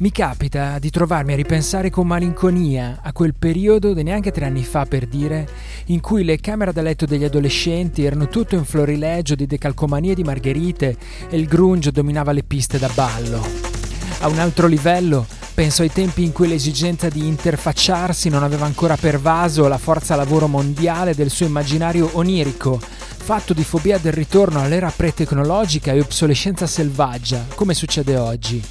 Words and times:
Mi 0.00 0.12
capita 0.12 0.78
di 0.78 0.88
trovarmi 0.88 1.34
a 1.34 1.36
ripensare 1.36 1.90
con 1.90 2.06
malinconia 2.06 3.00
a 3.02 3.12
quel 3.12 3.34
periodo 3.34 3.92
di 3.92 4.02
neanche 4.02 4.30
tre 4.30 4.46
anni 4.46 4.64
fa 4.64 4.86
per 4.86 5.06
dire, 5.06 5.46
in 5.88 6.00
cui 6.00 6.24
le 6.24 6.40
camere 6.40 6.72
da 6.72 6.80
letto 6.80 7.04
degli 7.04 7.22
adolescenti 7.22 8.02
erano 8.02 8.26
tutto 8.28 8.54
in 8.54 8.64
florilegio 8.64 9.34
di 9.34 9.44
decalcomanie 9.44 10.14
di 10.14 10.24
margherite 10.24 10.96
e 11.28 11.36
il 11.36 11.46
grunge 11.46 11.92
dominava 11.92 12.32
le 12.32 12.44
piste 12.44 12.78
da 12.78 12.88
ballo. 12.94 13.46
A 14.20 14.28
un 14.28 14.38
altro 14.38 14.66
livello, 14.68 15.26
penso 15.60 15.82
ai 15.82 15.92
tempi 15.92 16.24
in 16.24 16.32
cui 16.32 16.48
l'esigenza 16.48 17.10
di 17.10 17.26
interfacciarsi 17.26 18.30
non 18.30 18.42
aveva 18.42 18.64
ancora 18.64 18.96
pervaso 18.96 19.68
la 19.68 19.76
forza 19.76 20.16
lavoro 20.16 20.46
mondiale 20.46 21.14
del 21.14 21.28
suo 21.28 21.44
immaginario 21.44 22.08
onirico, 22.14 22.80
fatto 22.80 23.52
di 23.52 23.62
fobia 23.62 23.98
del 23.98 24.14
ritorno 24.14 24.62
all'era 24.62 24.90
pre-tecnologica 24.90 25.92
e 25.92 26.00
obsolescenza 26.00 26.66
selvaggia, 26.66 27.44
come 27.54 27.74
succede 27.74 28.16
oggi. 28.16 28.64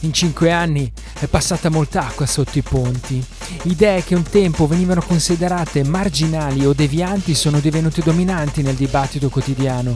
In 0.00 0.12
cinque 0.12 0.52
anni 0.52 0.92
è 1.18 1.24
passata 1.28 1.70
molta 1.70 2.08
acqua 2.08 2.26
sotto 2.26 2.58
i 2.58 2.62
ponti. 2.62 3.24
Idee 3.62 4.04
che 4.04 4.14
un 4.14 4.24
tempo 4.24 4.66
venivano 4.66 5.00
considerate 5.00 5.82
marginali 5.82 6.66
o 6.66 6.74
devianti 6.74 7.34
sono 7.34 7.58
divenute 7.58 8.02
dominanti 8.02 8.60
nel 8.60 8.74
dibattito 8.74 9.30
quotidiano. 9.30 9.94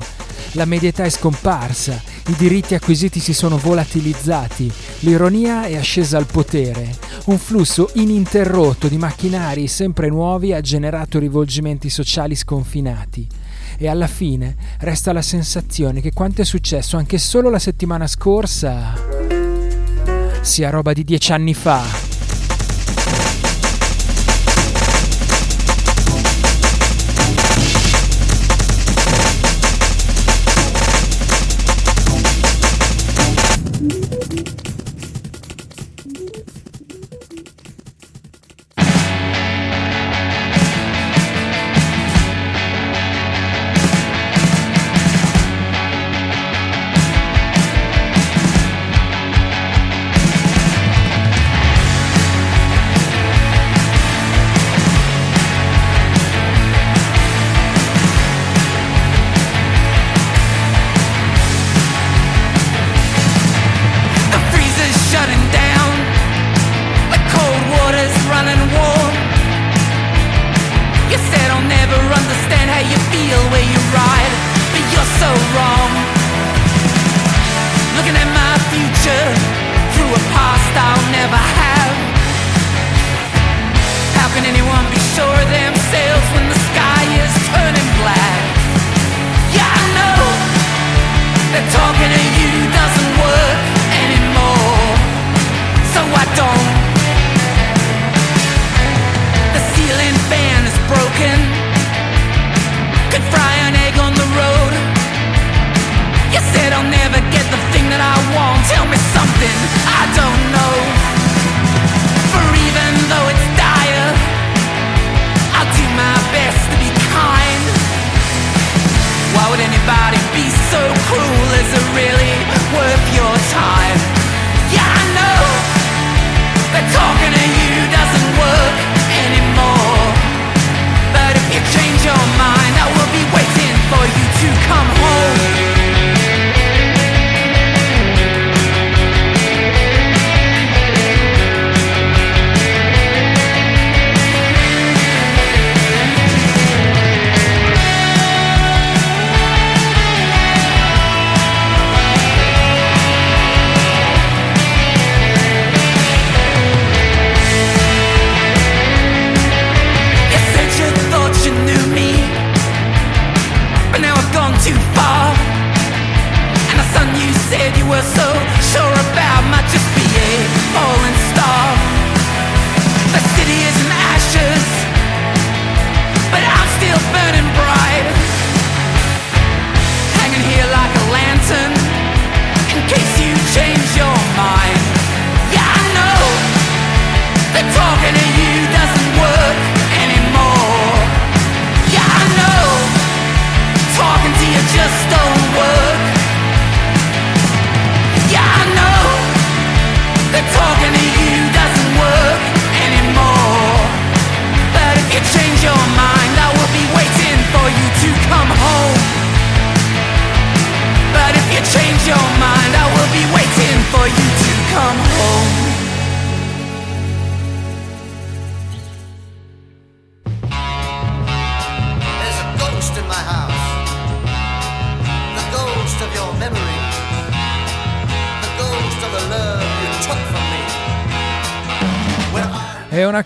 La 0.52 0.64
medietà 0.64 1.04
è 1.04 1.10
scomparsa, 1.10 2.00
i 2.28 2.34
diritti 2.36 2.74
acquisiti 2.74 3.20
si 3.20 3.34
sono 3.34 3.58
volatilizzati, 3.58 4.72
l'ironia 5.00 5.64
è 5.64 5.76
ascesa 5.76 6.16
al 6.16 6.26
potere. 6.26 6.96
Un 7.26 7.38
flusso 7.38 7.90
ininterrotto 7.94 8.88
di 8.88 8.96
macchinari 8.96 9.66
sempre 9.68 10.08
nuovi 10.08 10.54
ha 10.54 10.60
generato 10.60 11.18
rivolgimenti 11.18 11.90
sociali 11.90 12.34
sconfinati 12.34 13.26
e 13.76 13.88
alla 13.88 14.06
fine 14.06 14.56
resta 14.80 15.12
la 15.12 15.22
sensazione 15.22 16.00
che 16.00 16.12
quanto 16.12 16.40
è 16.42 16.44
successo 16.44 16.96
anche 16.96 17.18
solo 17.18 17.50
la 17.50 17.60
settimana 17.60 18.06
scorsa 18.06 18.94
sia 20.40 20.70
roba 20.70 20.92
di 20.92 21.04
dieci 21.04 21.32
anni 21.32 21.54
fa. 21.54 22.07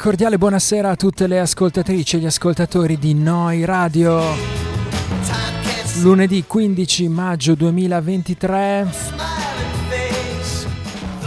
Cordiale 0.03 0.37
buonasera 0.37 0.91
a 0.91 0.97
tutte 0.97 1.29
le 1.29 1.39
ascoltatrici 1.39 2.17
e 2.17 2.19
gli 2.19 2.27
ascoltatori 2.27 2.99
di 2.99 3.15
Noi 3.15 3.65
Radio. 3.65 4.21
Lunedì 6.01 6.43
15 6.45 7.07
maggio 7.07 7.55
2023. 7.55 8.89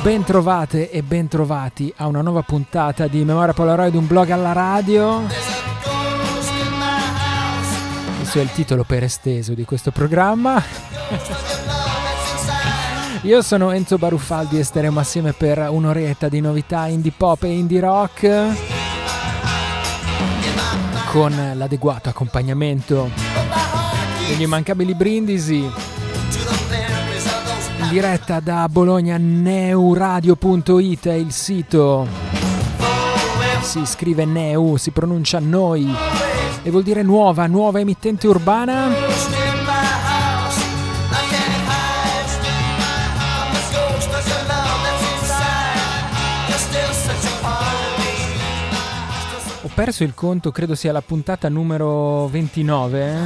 Bentrovate 0.02 0.92
e 0.92 1.04
bentrovati 1.04 1.94
a 1.96 2.08
una 2.08 2.20
nuova 2.22 2.42
puntata 2.42 3.08
di 3.08 3.24
Memoria 3.24 3.54
Polaroid, 3.54 3.96
un 3.96 4.08
blog 4.08 4.30
alla 4.32 4.52
radio. 4.52 5.22
Questo 8.18 8.40
è 8.40 8.42
il 8.42 8.52
titolo 8.52 8.84
per 8.84 9.04
esteso 9.04 9.54
di 9.54 9.64
questo 9.64 9.92
programma. 9.92 10.62
Io 13.26 13.42
sono 13.42 13.72
Enzo 13.72 13.98
Baruffaldi 13.98 14.60
e 14.60 14.64
staremo 14.64 15.00
assieme 15.00 15.34
per 15.34 15.58
un'oretta 15.68 16.30
di 16.30 16.42
novità 16.42 16.86
indie 16.86 17.12
pop 17.18 17.42
e 17.42 17.48
indie 17.48 17.80
rock. 17.80 18.54
Con 21.12 21.54
l'adeguato 21.56 22.10
accompagnamento 22.10 23.10
degli 24.28 24.44
immancabili 24.44 24.94
brindisi. 24.94 25.56
In 27.78 27.90
diretta 27.90 28.40
da 28.40 28.70
Bologna 28.70 29.18
neuradio.it 29.18 31.08
è 31.08 31.14
il 31.14 31.32
sito. 31.32 32.08
Si 33.62 33.88
scrive 33.88 34.26
Neu, 34.26 34.76
si 34.76 34.92
pronuncia 34.92 35.40
Noi. 35.40 35.92
E 36.62 36.70
vuol 36.70 36.84
dire 36.84 37.02
nuova, 37.02 37.48
nuova 37.48 37.80
emittente 37.80 38.28
urbana 38.28 39.45
perso 49.76 50.04
il 50.06 50.14
conto, 50.14 50.52
credo 50.52 50.74
sia 50.74 50.94
la 50.94 51.02
puntata 51.02 51.50
numero 51.50 52.30
29. 52.30 53.06
Eh. 53.06 53.20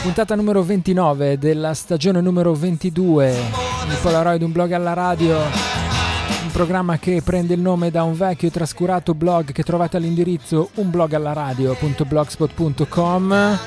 Puntata 0.00 0.34
numero 0.34 0.62
29 0.62 1.36
della 1.36 1.74
stagione 1.74 2.22
numero 2.22 2.54
22 2.54 3.36
di 3.88 3.94
Polaroid, 4.00 4.40
un 4.40 4.52
blog 4.52 4.72
alla 4.72 4.94
radio. 4.94 5.36
Un 5.36 6.50
programma 6.50 6.98
che 6.98 7.20
prende 7.22 7.52
il 7.52 7.60
nome 7.60 7.90
da 7.90 8.04
un 8.04 8.16
vecchio 8.16 8.48
e 8.48 8.50
trascurato 8.50 9.12
blog 9.12 9.52
che 9.52 9.62
trovate 9.62 9.98
all'indirizzo 9.98 10.70
unblogallaradio.blogspot.com. 10.76 13.58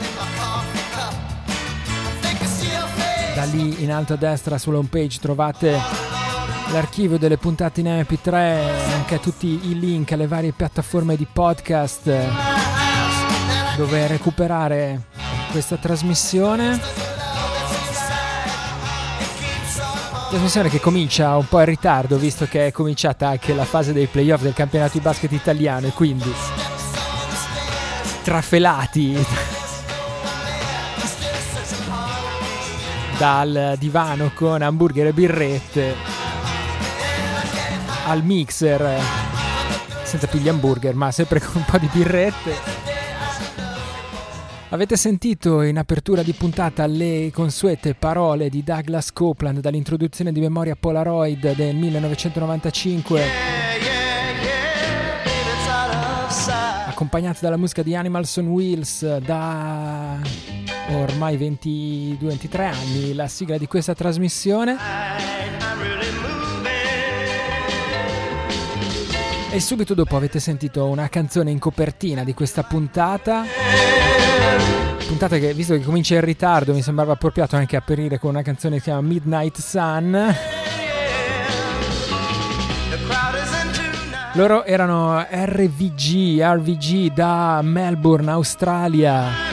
Da 3.36 3.44
lì 3.44 3.84
in 3.84 3.92
alto 3.92 4.14
a 4.14 4.18
destra 4.18 4.58
sulla 4.58 4.80
home 4.80 4.88
page 4.90 5.20
trovate 5.20 6.09
l'archivio 6.72 7.18
delle 7.18 7.38
puntate 7.38 7.82
in 7.82 7.88
MP3, 7.88 8.94
anche 8.94 9.20
tutti 9.20 9.70
i 9.70 9.80
link 9.80 10.12
alle 10.12 10.28
varie 10.28 10.52
piattaforme 10.52 11.16
di 11.16 11.26
podcast 11.32 12.12
dove 13.76 14.08
recuperare 14.08 15.04
questa 15.52 15.78
trasmissione. 15.78 16.80
Trasmissione 20.30 20.70
che 20.70 20.80
comincia 20.80 21.36
un 21.38 21.48
po' 21.48 21.60
in 21.60 21.66
ritardo 21.66 22.18
visto 22.18 22.46
che 22.46 22.68
è 22.68 22.72
cominciata 22.72 23.30
anche 23.30 23.54
la 23.54 23.66
fase 23.66 23.94
dei 23.94 24.06
playoff 24.06 24.42
del 24.42 24.54
campionato 24.54 24.98
di 24.98 25.04
basket 25.04 25.32
italiano 25.32 25.88
e 25.88 25.92
quindi 25.92 26.32
trafelati 28.22 29.26
dal 33.18 33.76
divano 33.80 34.32
con 34.36 34.62
hamburger 34.62 35.08
e 35.08 35.14
birrette 35.14 36.19
al 38.10 38.24
mixer 38.24 39.00
senza 40.04 40.26
più 40.26 40.40
gli 40.40 40.50
hamburger 40.50 40.96
ma 40.96 41.12
sempre 41.12 41.40
con 41.40 41.52
un 41.58 41.66
po' 41.66 41.78
di 41.78 41.88
birrette. 41.92 42.88
Avete 44.70 44.98
sentito 44.98 45.62
in 45.62 45.78
apertura 45.78 46.22
di 46.24 46.34
puntata 46.34 46.86
le 46.86 47.32
consuete 47.34 47.96
parole 47.96 48.50
di 48.50 48.64
Douglas 48.64 49.12
Copeland 49.12 49.60
dall'introduzione 49.60 50.32
di 50.32 50.40
Memoria 50.40 50.76
Polaroid 50.76 51.56
del 51.56 51.76
1995, 51.76 53.24
accompagnate 56.88 57.40
dalla 57.42 57.58
musica 57.58 57.82
di 57.82 57.96
Animals 57.96 58.36
on 58.38 58.48
Wheels 58.48 59.18
da 59.18 60.20
ormai 60.92 61.36
22-23 61.38 62.62
anni, 62.62 63.14
la 63.14 63.28
sigla 63.28 63.58
di 63.58 63.66
questa 63.66 63.96
trasmissione. 63.96 65.59
E 69.52 69.60
subito 69.60 69.96
dopo 69.96 70.16
avete 70.16 70.40
sentito 70.40 70.86
una 70.86 71.10
canzone 71.10 71.50
in 71.50 71.58
copertina 71.58 72.24
di 72.24 72.36
questa 72.36 72.62
puntata. 72.62 73.46
Puntata 75.08 75.40
che, 75.40 75.56
visto 75.56 75.74
che 75.74 75.82
comincia 75.82 76.14
in 76.14 76.22
ritardo, 76.22 76.72
mi 76.72 76.84
sembrava 76.84 77.14
appropriato 77.14 77.56
anche 77.56 77.76
aprire 77.76 78.20
con 78.20 78.30
una 78.30 78.44
canzone 78.44 78.76
che 78.76 78.82
si 78.82 78.90
chiama 78.90 79.08
Midnight 79.08 79.58
Sun. 79.58 80.36
Loro 84.34 84.64
erano 84.66 85.20
RVG, 85.20 86.40
RVG 86.42 87.12
da 87.12 87.62
Melbourne, 87.64 88.30
Australia. 88.30 89.49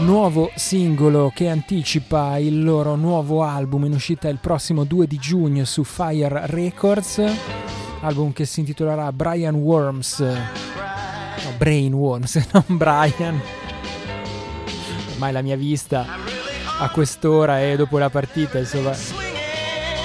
Nuovo 0.00 0.50
singolo 0.54 1.30
che 1.34 1.48
anticipa 1.48 2.38
il 2.38 2.62
loro 2.62 2.94
nuovo 2.96 3.42
album 3.42 3.84
in 3.84 3.92
uscita 3.92 4.28
il 4.28 4.38
prossimo 4.38 4.84
2 4.84 5.06
di 5.06 5.18
giugno 5.18 5.64
su 5.64 5.84
Fire 5.84 6.46
Records, 6.46 7.22
album 8.00 8.32
che 8.32 8.46
si 8.46 8.60
intitolerà 8.60 9.12
Brian 9.12 9.54
Worms, 9.54 10.18
no, 10.20 11.52
Brain 11.56 11.92
Worms, 11.92 12.46
non 12.52 12.64
Brian. 12.68 13.40
Ormai 15.12 15.32
la 15.32 15.42
mia 15.42 15.56
vista 15.56 16.06
a 16.78 16.88
quest'ora 16.90 17.62
e 17.62 17.76
dopo 17.76 17.98
la 17.98 18.10
partita, 18.10 18.58
insomma, 18.58 18.92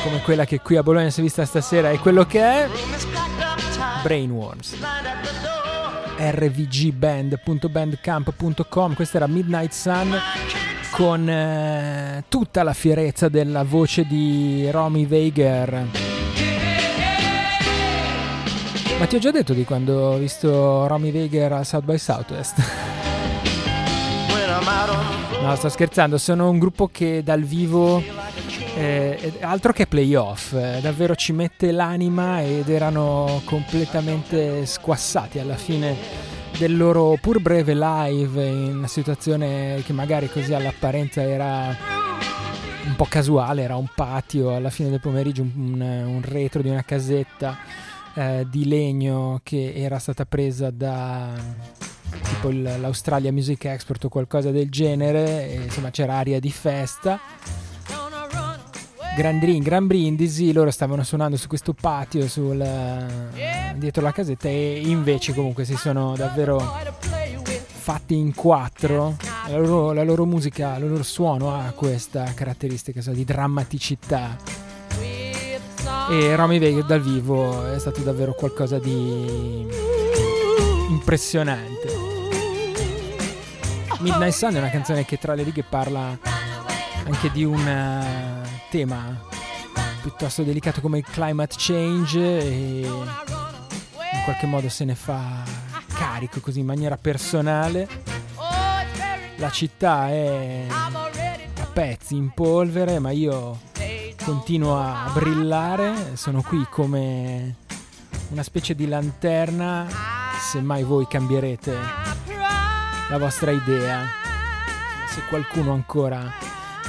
come 0.04 0.22
quella 0.22 0.46
che 0.46 0.60
qui 0.60 0.76
a 0.76 0.84
Bologna 0.84 1.10
si 1.10 1.22
è 1.22 1.24
vista 1.24 1.46
stasera, 1.46 1.92
è 1.92 2.00
quello 2.00 2.26
che 2.26 2.42
è. 2.42 2.70
Brain 4.04 4.32
Worms 4.32 4.76
rvgband.bandcamp.com 6.18 8.94
questa 8.94 9.18
era 9.18 9.28
Midnight 9.28 9.72
Sun 9.72 10.18
con 10.92 11.30
eh, 11.30 12.24
tutta 12.30 12.64
la 12.64 12.74
fierezza 12.74 13.30
della 13.30 13.64
voce 13.64 14.06
di 14.06 14.70
Romy 14.72 15.06
Weiger 15.06 15.88
ma 18.98 19.06
ti 19.06 19.16
ho 19.16 19.20
già 19.20 19.32
detto 19.32 19.54
di 19.54 19.66
quando 19.66 19.94
ho 19.94 20.18
visto 20.18 20.88
Romy 20.88 21.12
Weiger 21.12 21.52
a 21.52 21.64
South 21.64 21.84
by 21.84 21.98
Southwest 21.98 23.02
no 25.46 25.56
sto 25.56 25.70
scherzando 25.70 26.18
sono 26.18 26.50
un 26.50 26.58
gruppo 26.58 26.90
che 26.92 27.22
dal 27.24 27.44
vivo 27.44 28.02
eh, 28.76 29.34
altro 29.42 29.74
che 29.74 29.86
playoff, 29.86 30.54
eh, 30.54 30.80
davvero 30.82 31.16
ci 31.16 31.34
mette 31.34 31.72
l'anima 31.72 32.42
ed 32.42 32.68
erano 32.68 33.42
completamente 33.46 34.66
squassati 34.66 35.38
alla 35.38 35.56
fine 35.56 35.96
del 36.58 36.76
loro 36.76 37.18
pur 37.22 37.40
breve 37.42 37.76
live 37.76 38.44
in 38.44 38.78
una 38.78 38.88
situazione 38.88 39.84
che 39.86 39.94
magari 39.94 40.30
così 40.30 40.54
all'apparenza 40.54 41.22
era 41.22 41.78
un 42.86 42.96
po' 42.96 43.06
casuale, 43.06 43.62
era 43.62 43.76
un 43.76 43.88
patio 43.94 44.56
alla 44.56 44.72
fine 44.72 44.90
del 44.90 45.00
pomeriggio, 45.00 45.44
un, 45.44 45.80
un 45.80 46.22
retro 46.24 46.64
di 46.64 46.70
una 46.70 46.84
casetta 46.84 47.56
eh, 48.16 48.48
di 48.50 48.68
legno 48.68 49.42
che 49.44 49.74
era 49.76 50.00
stata 50.00 50.26
presa 50.26 50.72
da 50.72 51.34
tipo 52.22 52.50
l'Australia 52.52 53.32
Music 53.32 53.66
Export 53.66 54.06
o 54.06 54.10
qualcosa 54.10 54.52
del 54.52 54.70
genere, 54.70 55.50
e, 55.50 55.56
insomma 55.64 55.90
c'era 55.90 56.16
aria 56.16 56.40
di 56.40 56.52
festa 56.52 57.20
gran, 59.16 59.40
gran 59.40 59.88
brindisi, 59.88 60.52
loro 60.52 60.70
stavano 60.70 61.04
suonando 61.04 61.38
su 61.38 61.48
questo 61.48 61.74
patio 61.74 62.28
sul, 62.28 62.60
uh, 62.60 63.78
dietro 63.78 64.02
la 64.02 64.12
casetta 64.12 64.50
e 64.50 64.82
invece 64.84 65.34
comunque 65.34 65.64
si 65.64 65.76
sono 65.76 66.16
davvero 66.18 66.60
fatti 67.86 68.16
in 68.16 68.34
quattro. 68.36 69.16
La 69.48 69.58
loro, 69.58 69.94
la 69.94 70.04
loro 70.04 70.26
musica, 70.26 70.76
il 70.76 70.90
loro 70.90 71.04
suono 71.04 71.56
ha 71.56 71.72
questa 71.72 72.34
caratteristica 72.34 73.02
so, 73.02 73.12
di 73.12 73.24
drammaticità. 73.24 74.38
E 76.10 76.36
Romy 76.36 76.60
Vega 76.60 76.82
dal 76.82 77.02
vivo 77.02 77.72
è 77.72 77.80
stato 77.80 78.02
davvero 78.02 78.34
qualcosa 78.34 78.80
di 78.80 79.66
impressionante. 80.90 81.75
Midnight 84.06 84.34
Sun 84.34 84.54
è 84.54 84.60
una 84.60 84.70
canzone 84.70 85.04
che 85.04 85.18
tra 85.18 85.34
le 85.34 85.42
righe 85.42 85.64
parla 85.64 86.16
anche 87.06 87.32
di 87.32 87.44
un 87.44 88.46
tema 88.70 89.20
piuttosto 90.00 90.44
delicato 90.44 90.80
come 90.80 91.00
il 91.00 91.04
climate 91.04 91.56
change 91.58 92.20
e 92.20 92.82
in 92.82 94.22
qualche 94.24 94.46
modo 94.46 94.70
se 94.70 94.86
ne 94.86 94.94
fa 94.94 95.44
carico 95.92 96.40
così 96.40 96.60
in 96.60 96.68
maniera 96.68 96.98
personale. 96.98 97.88
La 99.38 99.50
città 99.50 100.10
è 100.10 100.68
a 100.70 101.66
pezzi 101.74 102.16
in 102.16 102.30
polvere, 102.30 103.00
ma 103.00 103.10
io 103.10 103.60
continuo 104.24 104.78
a 104.78 105.10
brillare, 105.16 106.16
sono 106.16 106.44
qui 106.44 106.64
come 106.70 107.56
una 108.30 108.44
specie 108.44 108.76
di 108.76 108.88
lanterna, 108.88 109.88
se 110.40 110.62
mai 110.62 110.84
voi 110.84 111.08
cambierete 111.08 112.15
la 113.10 113.18
vostra 113.18 113.52
idea, 113.52 114.06
se 115.08 115.22
qualcuno 115.30 115.74
ancora 115.74 116.34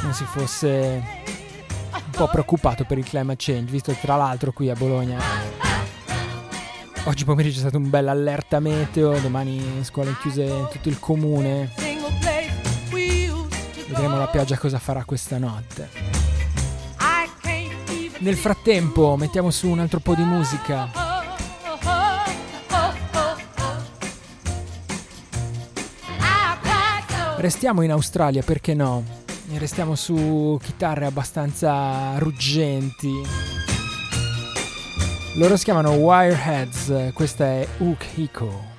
non 0.03 0.13
si 0.13 0.25
fosse 0.25 1.03
un 1.93 2.11
po' 2.11 2.29
preoccupato 2.29 2.85
per 2.85 2.99
il 2.99 3.05
climate 3.05 3.37
change, 3.39 3.71
visto 3.71 3.93
che 3.93 4.01
tra 4.01 4.17
l'altro 4.17 4.53
qui 4.53 4.71
a 4.71 4.75
Bologna 4.75 5.19
oggi 7.05 7.25
pomeriggio 7.25 7.59
è 7.59 7.61
stato 7.61 7.77
un 7.77 7.89
bel 7.89 8.09
allerta 8.09 8.61
meteo, 8.61 9.19
domani 9.21 9.83
scuole 9.83 10.17
chiuse 10.21 10.43
in 10.45 10.69
tutto 10.71 10.89
il 10.89 10.99
comune. 10.99 11.73
Vedremo 13.89 14.19
la 14.19 14.29
pioggia 14.29 14.59
cosa 14.59 14.79
farà 14.79 15.05
questa 15.05 15.39
notte. 15.39 15.89
Nel 18.19 18.37
frattempo 18.37 19.17
mettiamo 19.17 19.51
su 19.51 19.69
un 19.69 19.79
altro 19.79 20.01
po' 20.01 20.15
di 20.15 20.23
musica. 20.23 21.06
Restiamo 27.47 27.83
in 27.83 27.93
Australia, 27.93 28.43
perché 28.43 28.75
no? 28.75 29.05
Restiamo 29.57 29.95
su 29.95 30.59
chitarre 30.61 31.07
abbastanza 31.07 32.19
ruggenti. 32.19 33.13
Loro 35.37 35.57
si 35.57 35.63
chiamano 35.63 35.93
Wireheads, 35.93 37.13
questa 37.15 37.45
è 37.45 37.69
Ook 37.79 38.05
Hiko. 38.17 38.76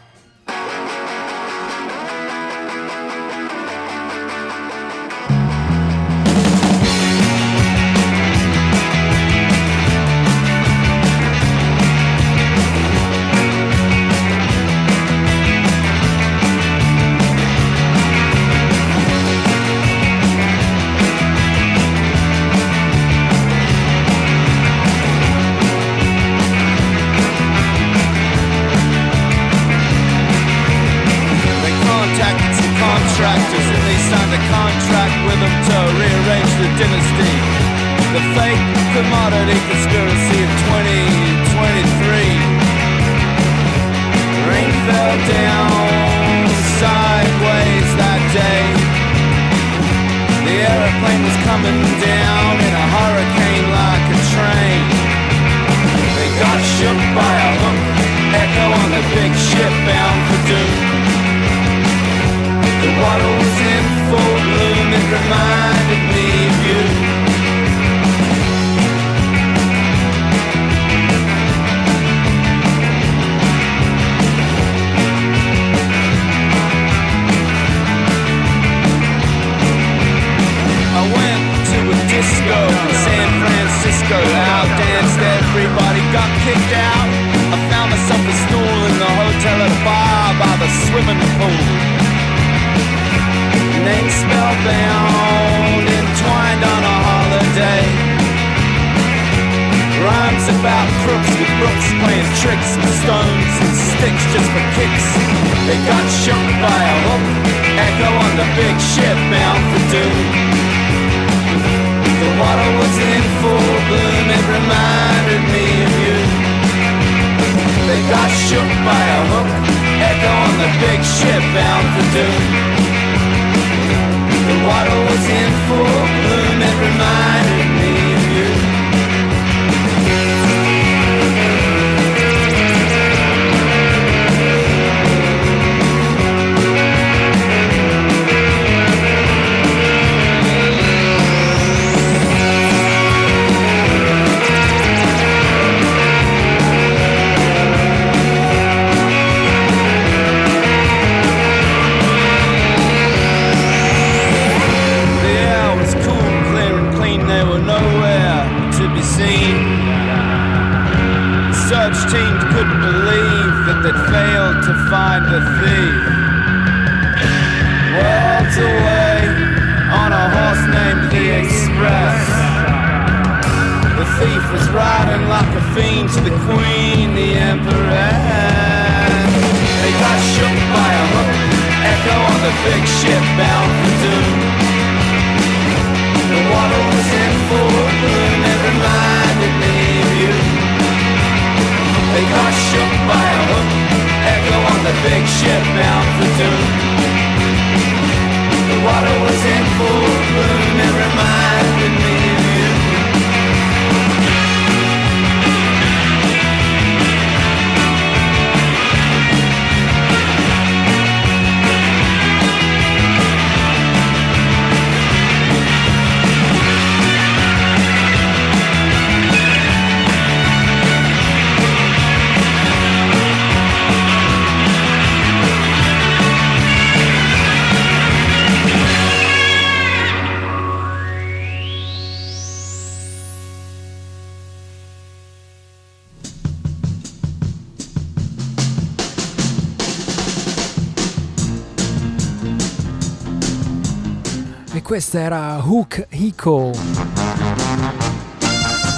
Questa 245.10 245.26
era 245.26 245.58
Hook 245.64 246.08
Hiko, 246.10 246.72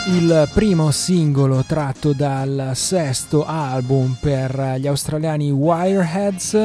il 0.07 0.49
primo 0.55 0.89
singolo 0.89 1.63
tratto 1.67 2.13
dal 2.13 2.71
sesto 2.73 3.45
album 3.45 4.17
per 4.19 4.77
gli 4.79 4.87
australiani 4.87 5.51
Wireheads, 5.51 6.57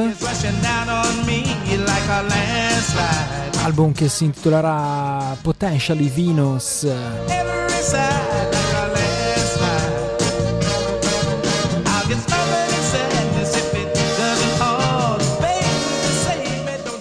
album 3.61 3.91
che 3.91 4.09
si 4.09 4.23
intitolerà 4.23 5.37
Potentially 5.39 6.09
Venus. 6.09 6.87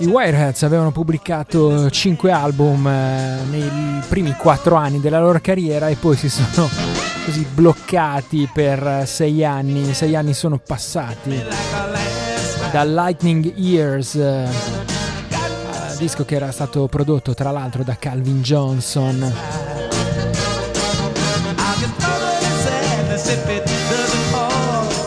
I 0.05 0.07
Wireheads 0.07 0.65
avevano 0.65 0.91
pubblicato 0.91 1.89
5 1.89 2.31
album 2.31 2.87
eh, 2.87 3.39
nei 3.49 4.03
primi 4.07 4.35
4 4.37 4.75
anni 4.75 5.01
della 5.01 5.19
loro 5.19 5.41
carriera 5.41 5.89
e 5.89 5.95
poi 5.95 6.15
si 6.15 6.29
sono 6.29 6.69
così 7.25 7.47
bloccati 7.51 8.47
per 8.53 9.05
6 9.07 9.45
anni. 9.47 9.95
6 9.95 10.15
anni 10.15 10.35
sono 10.35 10.59
passati 10.59 11.43
da 12.71 12.85
Lightning 12.85 13.57
Years, 13.57 14.17
eh, 14.17 14.47
disco 15.99 16.27
che 16.27 16.35
era 16.35 16.53
stato 16.53 16.87
prodotto 16.87 17.33
tra 17.33 17.51
l'altro 17.51 17.83
da 17.83 17.97
Calvin 17.97 18.43
Johnson. 18.43 19.74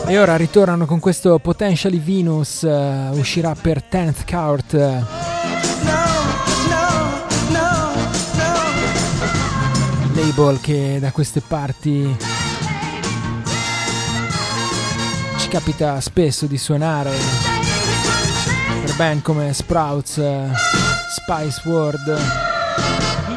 E 0.08 0.18
ora 0.18 0.36
ritornano 0.36 0.86
con 0.86 1.00
questo 1.00 1.38
Potentially 1.38 2.00
Venus, 2.00 2.62
uh, 2.62 3.14
uscirà 3.18 3.54
per 3.54 3.84
10th 3.90 4.24
Count. 4.26 5.06
label 10.18 10.58
che 10.60 10.98
da 11.00 11.12
queste 11.12 11.40
parti 11.40 12.16
ci 15.38 15.48
capita 15.48 16.00
spesso 16.00 16.46
di 16.46 16.58
suonare 16.58 17.12
per 18.84 18.96
band 18.96 19.22
come 19.22 19.52
Sprouts, 19.52 20.16
uh, 20.16 20.48
Spice 21.08 21.60
World. 21.68 22.18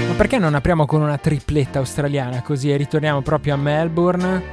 Ma 0.08 0.14
perché 0.18 0.40
non 0.40 0.56
apriamo 0.56 0.88
con 0.88 1.04
una 1.04 1.20
tripletta 1.20 1.78
australiana 1.78 2.42
così 2.42 2.72
e 2.72 2.78
ritorniamo 2.78 3.22
proprio 3.22 3.54
a 3.54 3.58
Melbourne? 3.58 4.44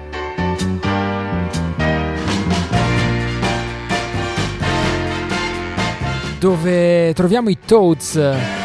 Dove 6.38 7.14
troviamo 7.14 7.48
i 7.48 7.58
Toads 7.58 8.59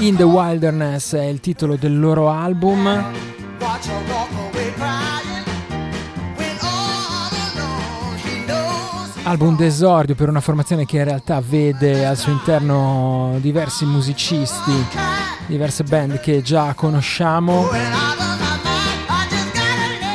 In 0.00 0.16
the 0.16 0.22
Wilderness 0.22 1.14
è 1.14 1.24
il 1.24 1.40
titolo 1.40 1.76
del 1.76 2.00
loro 2.00 2.30
album. 2.30 3.04
Album 9.24 9.56
d'esordio 9.56 10.14
per 10.14 10.30
una 10.30 10.40
formazione 10.40 10.86
che 10.86 10.96
in 10.96 11.04
realtà 11.04 11.42
vede 11.46 12.06
al 12.06 12.16
suo 12.16 12.32
interno 12.32 13.36
diversi 13.40 13.84
musicisti, 13.84 14.72
diverse 15.46 15.84
band 15.84 16.18
che 16.20 16.40
già 16.40 16.72
conosciamo. 16.72 17.68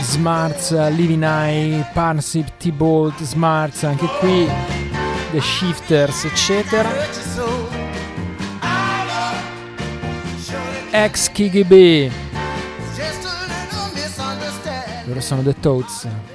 Smarts, 0.01 0.71
Living 0.89 1.23
Eye, 1.23 1.87
Parsip, 1.93 2.57
T-Bolt, 2.57 3.21
Smarts, 3.21 3.83
anche 3.83 4.07
qui 4.19 4.49
The 5.29 5.39
Shifters, 5.39 6.25
eccetera. 6.25 7.24
Ex 11.03 11.29
KGB. 11.29 12.09
Loro 15.05 15.19
sono 15.19 15.41
The 15.43 15.53
Toads. 15.59 16.34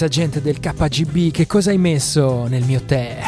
Ehi 0.00 0.06
ex 0.06 0.16
agente 0.16 0.40
del 0.40 0.60
KGB, 0.60 1.30
che 1.30 1.46
cosa 1.46 1.70
hai 1.70 1.76
messo 1.76 2.46
nel 2.46 2.64
mio 2.64 2.80
tè? 2.82 3.18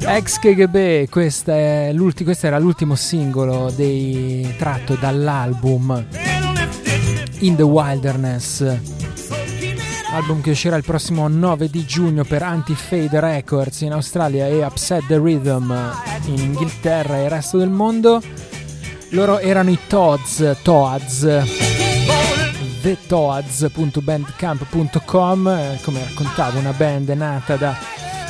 Ex 0.00 0.38
KGB, 0.38 1.08
questo 1.08 1.50
era 1.50 2.58
l'ultimo 2.58 2.94
singolo 2.94 3.72
dei, 3.74 4.54
tratto 4.58 4.96
dall'album 5.00 6.06
In 7.38 7.56
the 7.56 7.62
Wilderness, 7.62 8.60
album 10.12 10.42
che 10.42 10.50
uscirà 10.50 10.76
il 10.76 10.84
prossimo 10.84 11.26
9 11.26 11.70
di 11.70 11.86
giugno 11.86 12.24
per 12.24 12.42
Anti-Fade 12.42 13.20
Records 13.20 13.80
in 13.80 13.92
Australia 13.92 14.46
e 14.46 14.62
Upset 14.62 15.06
the 15.06 15.18
Rhythm 15.18 15.74
in 16.26 16.38
Inghilterra 16.38 17.16
e 17.16 17.24
il 17.24 17.30
resto 17.30 17.56
del 17.56 17.70
mondo. 17.70 18.20
Loro 19.10 19.38
erano 19.38 19.70
i 19.70 19.78
Toads, 19.86 20.56
Toads 20.62 21.73
thetoads.bandcamp.com 22.84 25.48
eh, 25.48 25.80
come 25.82 26.04
raccontavo 26.04 26.58
una 26.58 26.72
band 26.72 27.08
nata 27.08 27.56
da 27.56 27.74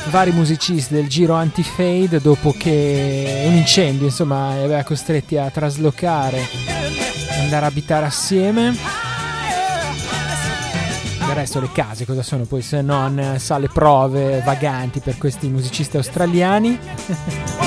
vari 0.09 0.31
musicisti 0.31 0.93
del 0.93 1.09
giro 1.09 1.33
anti-fade 1.33 2.21
dopo 2.21 2.55
che 2.57 3.43
un 3.47 3.55
incendio 3.55 4.05
insomma 4.05 4.53
li 4.53 4.63
aveva 4.63 4.83
costretti 4.83 5.35
a 5.35 5.49
traslocare 5.49 6.39
andare 7.41 7.65
a 7.65 7.67
abitare 7.67 8.05
assieme. 8.05 8.73
Del 11.19 11.35
resto 11.35 11.59
le 11.59 11.69
case 11.73 12.05
cosa 12.05 12.23
sono 12.23 12.45
poi 12.45 12.61
se 12.61 12.81
non 12.81 13.35
sale 13.39 13.67
prove 13.67 14.39
vaganti 14.39 15.01
per 15.01 15.17
questi 15.17 15.49
musicisti 15.49 15.97
australiani 15.97 16.79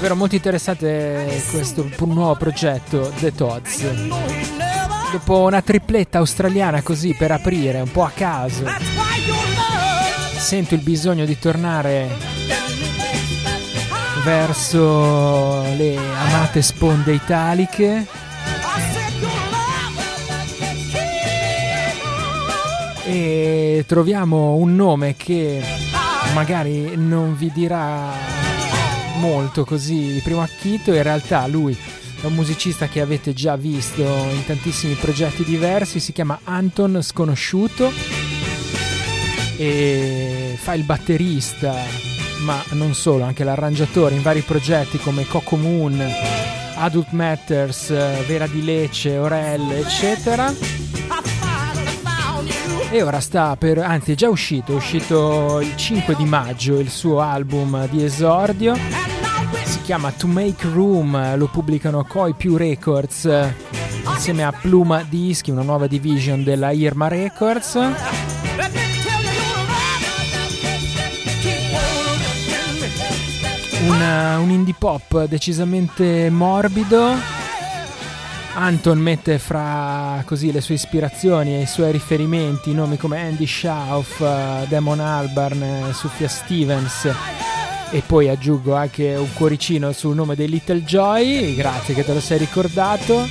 davvero 0.00 0.16
molto 0.16 0.34
interessante 0.34 1.42
questo 1.50 1.86
nuovo 2.06 2.34
progetto 2.34 3.12
The 3.18 3.34
Toads. 3.34 3.84
Dopo 5.12 5.40
una 5.40 5.60
tripletta 5.60 6.16
australiana 6.16 6.80
così 6.80 7.14
per 7.14 7.30
aprire 7.32 7.80
un 7.80 7.92
po' 7.92 8.04
a 8.04 8.10
caso, 8.14 8.64
sento 10.38 10.74
il 10.74 10.80
bisogno 10.80 11.26
di 11.26 11.38
tornare 11.38 12.08
verso 14.24 15.60
le 15.76 15.98
amate 15.98 16.62
sponde 16.62 17.12
italiche. 17.12 18.06
E 23.04 23.84
troviamo 23.86 24.54
un 24.54 24.74
nome 24.74 25.14
che 25.14 25.62
magari 26.32 26.96
non 26.96 27.36
vi 27.36 27.52
dirà 27.52 28.49
molto 29.20 29.64
così 29.64 30.14
di 30.14 30.20
primo 30.20 30.42
acchito, 30.42 30.94
in 30.94 31.02
realtà 31.02 31.46
lui 31.46 31.76
è 32.22 32.26
un 32.26 32.34
musicista 32.34 32.88
che 32.88 33.00
avete 33.00 33.32
già 33.32 33.56
visto 33.56 34.02
in 34.02 34.44
tantissimi 34.46 34.94
progetti 34.94 35.44
diversi, 35.44 36.00
si 36.00 36.12
chiama 36.12 36.40
Anton 36.44 37.02
Sconosciuto 37.02 37.92
e 39.56 40.56
fa 40.58 40.72
il 40.72 40.84
batterista, 40.84 41.74
ma 42.40 42.62
non 42.70 42.94
solo, 42.94 43.24
anche 43.24 43.44
l'arrangiatore 43.44 44.14
in 44.14 44.22
vari 44.22 44.40
progetti 44.40 44.98
come 44.98 45.26
Coco 45.26 45.56
Moon, 45.56 46.02
Adult 46.76 47.10
Matters, 47.10 47.88
Vera 48.26 48.46
di 48.46 48.64
Lecce, 48.64 49.18
Orel, 49.18 49.70
eccetera. 49.72 50.52
E 52.92 53.02
ora 53.02 53.20
sta 53.20 53.54
per, 53.56 53.78
anzi 53.78 54.12
è 54.12 54.14
già 54.14 54.28
uscito, 54.28 54.72
è 54.72 54.74
uscito 54.74 55.60
il 55.60 55.76
5 55.76 56.16
di 56.16 56.24
maggio 56.24 56.78
il 56.80 56.90
suo 56.90 57.20
album 57.20 57.88
di 57.88 58.02
esordio 58.02 59.09
chiama 59.90 60.12
To 60.12 60.28
Make 60.28 60.68
Room, 60.68 61.36
lo 61.36 61.48
pubblicano 61.48 62.04
Koi 62.04 62.34
Più 62.34 62.56
Records 62.56 63.28
insieme 64.06 64.44
a 64.44 64.52
Pluma 64.52 65.02
Dischi, 65.02 65.50
una 65.50 65.62
nuova 65.62 65.88
division 65.88 66.44
della 66.44 66.70
Irma 66.70 67.08
Records. 67.08 67.74
Un, 73.82 74.00
un 74.38 74.50
indie 74.50 74.76
pop 74.78 75.24
decisamente 75.24 76.30
morbido. 76.30 77.12
Anton 78.54 78.98
mette 79.00 79.40
fra 79.40 80.22
così 80.24 80.52
le 80.52 80.60
sue 80.60 80.74
ispirazioni 80.74 81.56
e 81.56 81.62
i 81.62 81.66
suoi 81.66 81.90
riferimenti 81.90 82.72
nomi 82.72 82.96
come 82.96 83.20
Andy 83.22 83.46
Schauf, 83.46 84.20
Damon 84.68 85.00
Albarn, 85.00 85.92
Sofia 85.92 86.28
Stevens 86.28 87.08
e 87.90 88.02
poi 88.06 88.28
aggiungo 88.28 88.74
anche 88.74 89.14
un 89.14 89.32
cuoricino 89.32 89.92
sul 89.92 90.14
nome 90.14 90.36
dei 90.36 90.48
Little 90.48 90.82
Joy, 90.82 91.54
grazie 91.56 91.94
che 91.94 92.04
te 92.04 92.14
lo 92.14 92.20
sei 92.20 92.38
ricordato. 92.38 93.26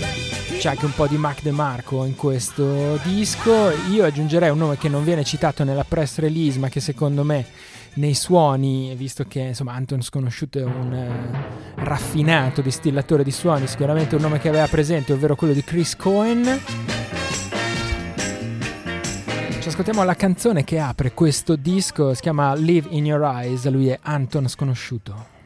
C'è 0.58 0.70
anche 0.70 0.86
un 0.86 0.94
po' 0.94 1.08
di 1.08 1.16
Mac 1.16 1.42
DeMarco 1.42 2.04
in 2.04 2.16
questo 2.16 2.98
disco. 3.04 3.72
Io 3.92 4.04
aggiungerei 4.04 4.50
un 4.50 4.58
nome 4.58 4.78
che 4.78 4.90
non 4.90 5.06
viene 5.06 5.24
citato 5.24 5.64
nella 5.64 5.86
press 5.86 6.18
release, 6.18 6.60
ma 6.60 6.68
che 6.68 6.82
secondo 6.82 7.24
me 7.24 7.46
nei 7.94 8.14
suoni, 8.14 8.94
visto 8.96 9.24
che 9.24 9.40
insomma 9.40 9.74
Anton 9.74 10.02
Sconosciuto 10.02 10.60
è 10.60 10.64
un 10.64 10.94
eh, 10.94 11.84
raffinato 11.84 12.62
distillatore 12.62 13.24
di 13.24 13.32
suoni, 13.32 13.68
sicuramente 13.68 14.16
un 14.16 14.22
nome 14.22 14.40
che 14.40 14.50
aveva 14.50 14.68
presente, 14.68 15.14
ovvero 15.14 15.36
quello 15.36 15.54
di 15.54 15.64
Chris 15.64 15.96
Cohen 15.96 16.99
ascoltiamo 19.80 20.06
la 20.06 20.16
canzone 20.16 20.66
che 20.66 20.78
apre 20.78 21.14
questo 21.14 21.56
disco, 21.56 22.14
si 22.14 22.20
chiama 22.20 22.54
Live 22.54 22.90
in 22.92 23.06
Your 23.06 23.24
Eyes, 23.24 23.66
lui 23.70 23.88
è 23.88 23.98
Anton 24.02 24.50
Sconosciuto. 24.50 25.39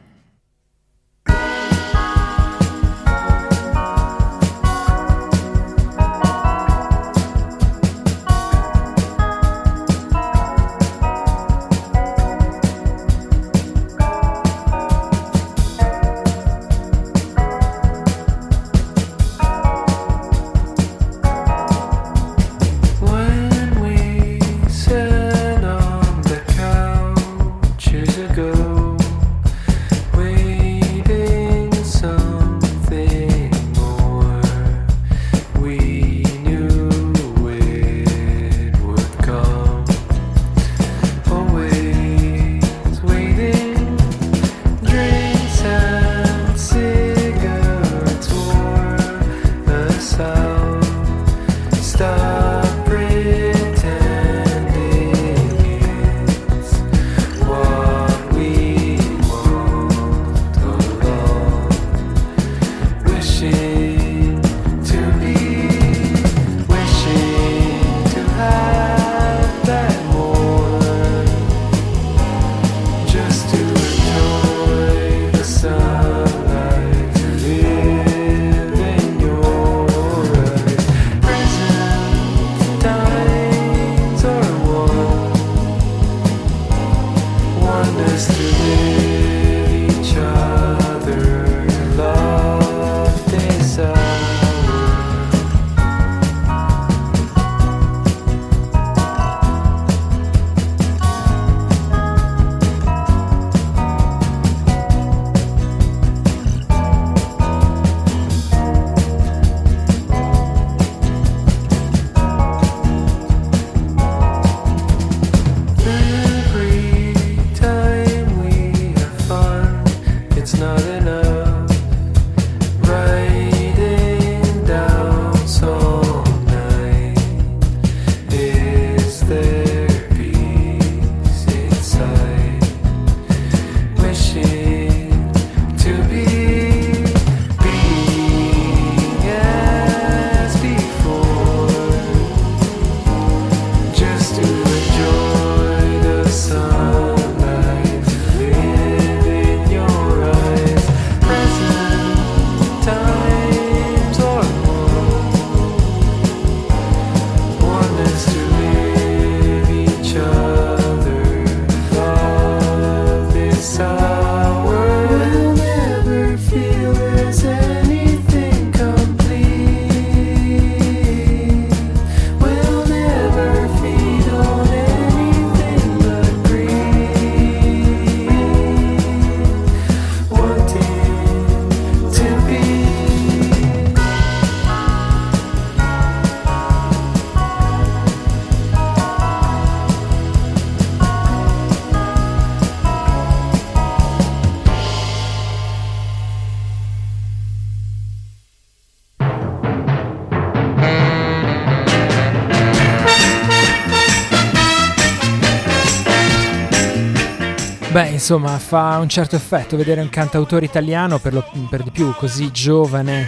Beh, 207.94 208.08
insomma, 208.08 208.58
fa 208.58 208.98
un 208.98 209.08
certo 209.08 209.36
effetto 209.36 209.76
vedere 209.76 210.00
un 210.00 210.08
cantautore 210.08 210.64
italiano, 210.64 211.20
per, 211.20 211.32
lo, 211.32 211.44
per 211.70 211.84
di 211.84 211.92
più 211.92 212.12
così 212.16 212.50
giovane, 212.50 213.24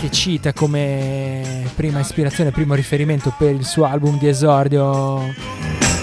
che 0.00 0.10
cita 0.10 0.54
come 0.54 1.68
prima 1.76 2.00
ispirazione, 2.00 2.50
primo 2.50 2.72
riferimento 2.72 3.34
per 3.36 3.50
il 3.50 3.66
suo 3.66 3.84
album 3.84 4.16
di 4.16 4.26
esordio 4.26 5.16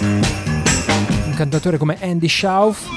un 0.04 1.34
cantautore 1.36 1.80
come 1.80 1.98
Andy 2.02 2.28
Schauf. 2.28 2.88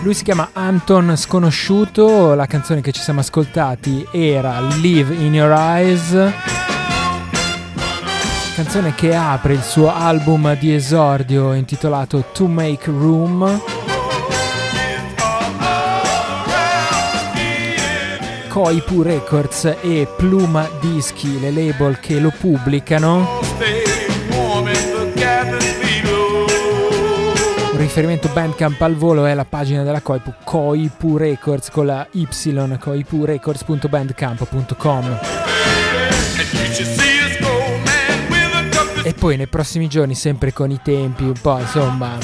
Lui 0.00 0.14
si 0.14 0.24
chiama 0.24 0.52
Anton 0.54 1.14
Sconosciuto, 1.18 2.32
la 2.32 2.46
canzone 2.46 2.80
che 2.80 2.92
ci 2.92 3.02
siamo 3.02 3.20
ascoltati 3.20 4.06
era 4.10 4.58
Live 4.80 5.14
in 5.14 5.34
Your 5.34 5.52
Eyes 5.52 6.61
canzone 8.54 8.94
che 8.94 9.14
apre 9.14 9.54
il 9.54 9.62
suo 9.62 9.90
album 9.90 10.54
di 10.58 10.74
esordio 10.74 11.54
intitolato 11.54 12.24
To 12.32 12.46
Make 12.46 12.90
Room. 12.90 13.62
Koipu 18.48 19.00
Records 19.02 19.76
e 19.80 20.06
Pluma 20.16 20.68
Dischi, 20.80 21.40
le 21.40 21.50
label 21.50 21.98
che 21.98 22.20
lo 22.20 22.32
pubblicano. 22.38 23.40
Un 27.72 27.78
riferimento 27.78 28.28
Bandcamp 28.32 28.80
al 28.82 28.94
volo 28.94 29.24
è 29.24 29.32
la 29.32 29.46
pagina 29.46 29.82
della 29.82 30.02
Koipu, 30.02 30.34
Koipu 30.44 31.16
Records 31.16 31.70
con 31.70 31.86
la 31.86 32.06
Y, 32.10 32.28
koipurecords.bandcamp.com. 32.78 35.18
E 39.04 39.14
poi 39.14 39.36
nei 39.36 39.48
prossimi 39.48 39.88
giorni, 39.88 40.14
sempre 40.14 40.52
con 40.52 40.70
i 40.70 40.80
tempi 40.82 41.24
un 41.24 41.32
po' 41.40 41.58
insomma 41.58 42.16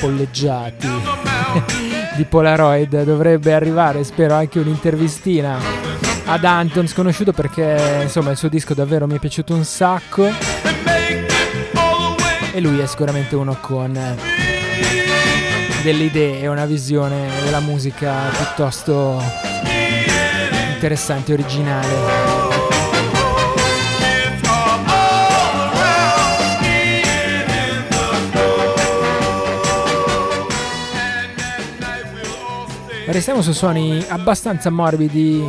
polleggiati 0.00 0.88
di 2.14 2.24
Polaroid, 2.24 3.04
dovrebbe 3.04 3.54
arrivare, 3.54 4.04
spero, 4.04 4.34
anche 4.34 4.58
un'intervistina 4.58 5.58
ad 6.26 6.44
Anton 6.44 6.86
sconosciuto 6.86 7.32
perché 7.32 8.00
insomma 8.02 8.30
il 8.30 8.36
suo 8.36 8.48
disco 8.48 8.74
davvero 8.74 9.06
mi 9.06 9.16
è 9.16 9.18
piaciuto 9.18 9.54
un 9.54 9.64
sacco. 9.64 10.30
E 12.52 12.60
lui 12.60 12.80
è 12.80 12.86
sicuramente 12.86 13.34
uno 13.34 13.56
con 13.60 13.92
delle 15.82 16.04
idee 16.04 16.40
e 16.40 16.48
una 16.48 16.66
visione 16.66 17.30
della 17.44 17.60
musica 17.60 18.30
piuttosto 18.36 19.22
interessante 20.74 21.30
e 21.30 21.34
originale. 21.34 22.57
Restiamo 33.10 33.40
su 33.40 33.52
suoni 33.52 34.04
abbastanza 34.08 34.68
morbidi 34.68 35.42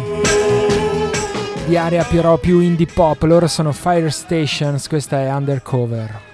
di 1.66 1.76
area 1.76 2.06
però 2.06 2.38
più 2.38 2.62
indie 2.62 2.88
pop. 2.88 3.22
Loro 3.24 3.48
sono 3.48 3.74
Fire 3.74 4.10
Stations, 4.10 4.88
questa 4.88 5.20
è 5.20 5.34
Undercover. 5.34 6.29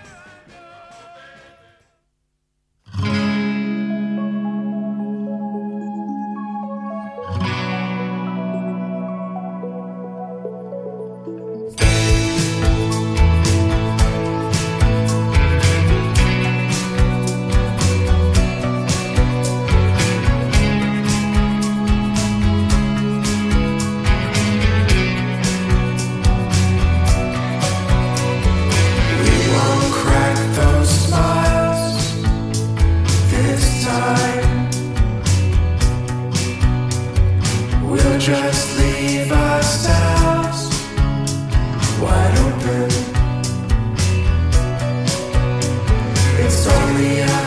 we 46.96 47.22
are. 47.22 47.45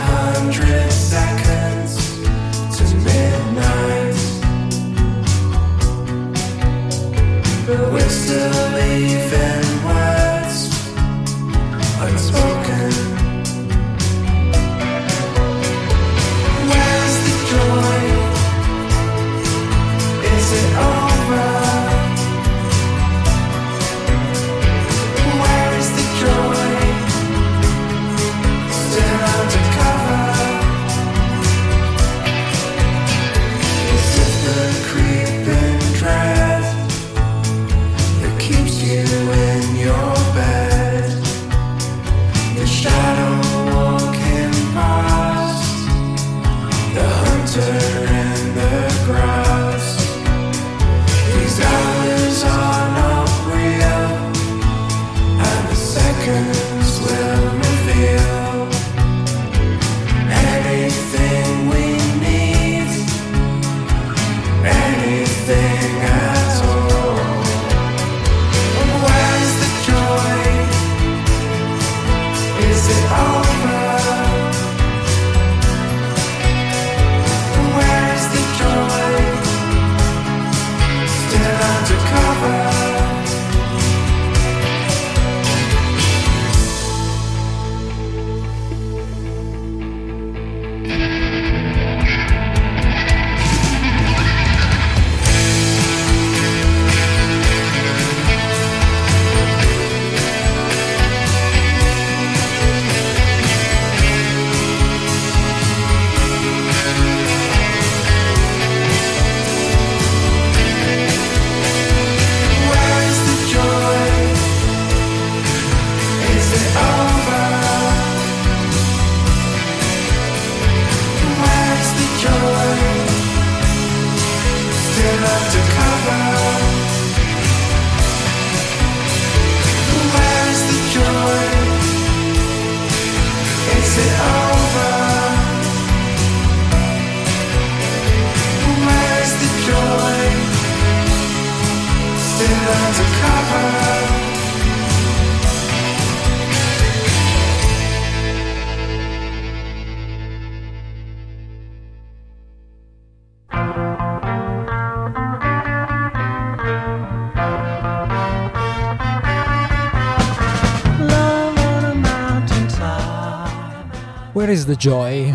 Where 164.49 164.57
is 164.57 164.65
the 164.65 164.75
joy? 164.75 165.31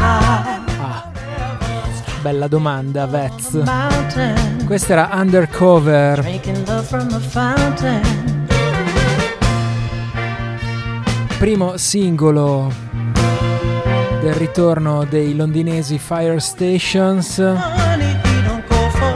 Ah, 0.00 1.12
bella 2.22 2.48
domanda, 2.48 3.06
Vez. 3.06 3.62
Questa 4.66 4.92
era 4.94 5.10
Undercover. 5.12 6.40
Primo 11.38 11.76
singolo 11.76 12.72
del 14.22 14.34
ritorno 14.34 15.04
dei 15.04 15.36
londinesi 15.36 15.96
Fire 15.96 16.40
Stations. 16.40 17.38
Ah, 17.38 17.96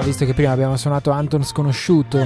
visto 0.05 0.25
che 0.25 0.35
prima 0.35 0.53
abbiamo 0.53 0.77
suonato 0.77 1.11
Anton 1.11 1.43
Sconosciuto, 1.43 2.25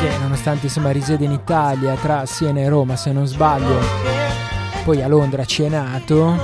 che 0.00 0.10
nonostante 0.22 0.66
insomma 0.66 0.90
risiede 0.90 1.26
in 1.26 1.32
Italia 1.32 1.96
tra 1.96 2.24
Siena 2.24 2.60
e 2.60 2.68
Roma, 2.70 2.96
se 2.96 3.12
non 3.12 3.26
sbaglio, 3.26 4.21
poi 4.84 5.02
a 5.02 5.08
Londra 5.08 5.44
ci 5.44 5.62
è 5.62 5.68
nato. 5.68 6.36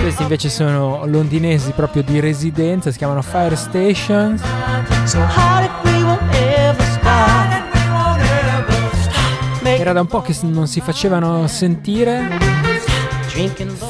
Questi 0.00 0.22
invece 0.22 0.48
sono 0.48 1.04
londinesi 1.06 1.72
proprio 1.72 2.02
di 2.02 2.20
residenza, 2.20 2.90
si 2.90 2.98
chiamano 2.98 3.22
Fire 3.22 3.56
Stations. 3.56 4.42
Era 9.62 9.92
da 9.92 10.00
un 10.00 10.06
po' 10.06 10.20
che 10.20 10.36
non 10.42 10.66
si 10.66 10.80
facevano 10.80 11.46
sentire. 11.46 12.38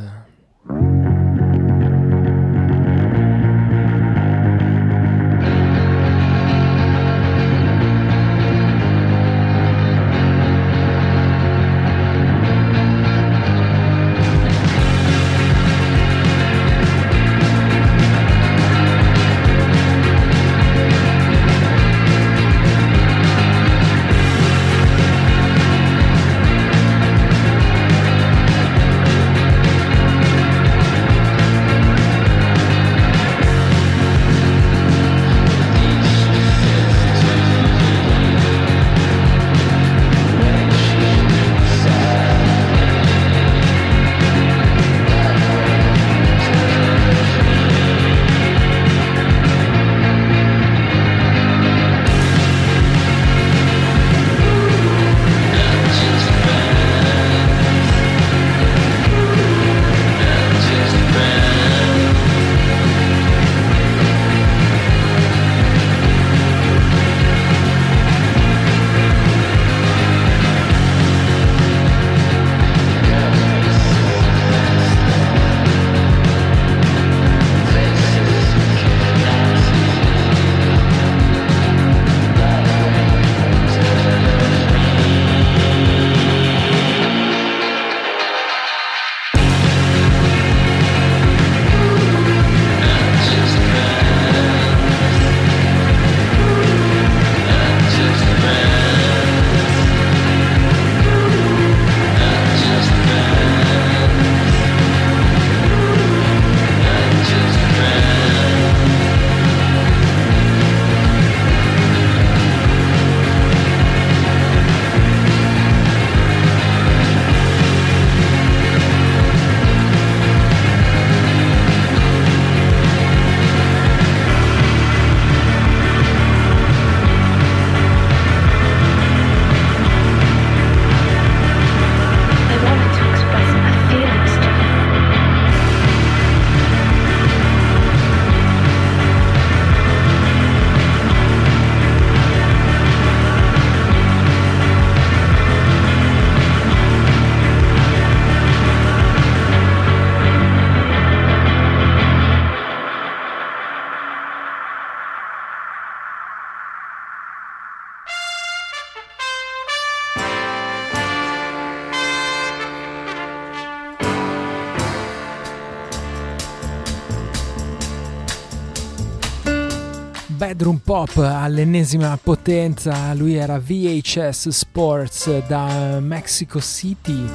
Bedroom 170.47 170.77
pop 170.77 171.17
all'ennesima 171.17 172.17
potenza, 172.23 173.13
lui 173.13 173.35
era 173.35 173.59
VHS 173.59 174.47
Sports 174.47 175.45
da 175.45 175.99
Mexico 175.99 176.61
City. 176.61 177.29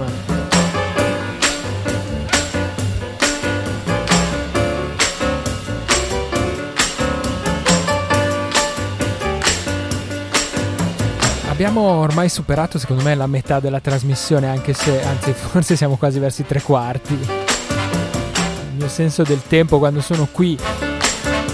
Abbiamo 11.48 11.82
ormai 11.82 12.28
superato 12.28 12.80
secondo 12.80 13.04
me 13.04 13.14
la 13.14 13.28
metà 13.28 13.60
della 13.60 13.78
trasmissione, 13.80 14.48
anche 14.48 14.74
se, 14.74 15.00
anzi 15.02 15.32
forse 15.34 15.76
siamo 15.76 15.96
quasi 15.96 16.18
verso 16.18 16.42
i 16.42 16.46
tre 16.46 16.60
quarti. 16.60 17.14
Il 17.14 18.74
mio 18.76 18.88
senso 18.88 19.22
del 19.22 19.42
tempo 19.46 19.78
quando 19.78 20.00
sono 20.00 20.26
qui 20.30 20.58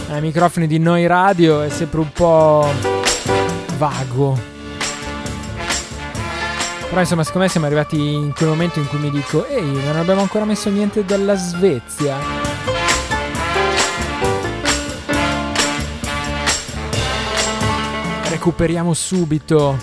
ai 0.09 0.21
microfoni 0.23 0.67
di 0.67 0.79
Noi 0.79 1.07
Radio 1.07 1.61
è 1.61 1.69
sempre 1.69 2.01
un 2.01 2.11
po' 2.13 2.67
vago. 3.77 4.54
Però 6.95 7.03
insomma, 7.07 7.25
secondo 7.25 7.47
me 7.47 7.51
siamo 7.51 7.67
arrivati 7.67 8.13
in 8.13 8.33
quel 8.33 8.51
momento 8.51 8.79
in 8.79 8.87
cui 8.87 9.01
mi 9.01 9.11
dico, 9.11 9.45
ehi, 9.45 9.83
non 9.83 9.97
abbiamo 9.97 10.21
ancora 10.21 10.45
messo 10.45 10.71
niente 10.71 11.05
dalla 11.05 11.35
Svezia. 11.35 12.17
Recuperiamo 18.29 18.95
subito. 18.95 19.77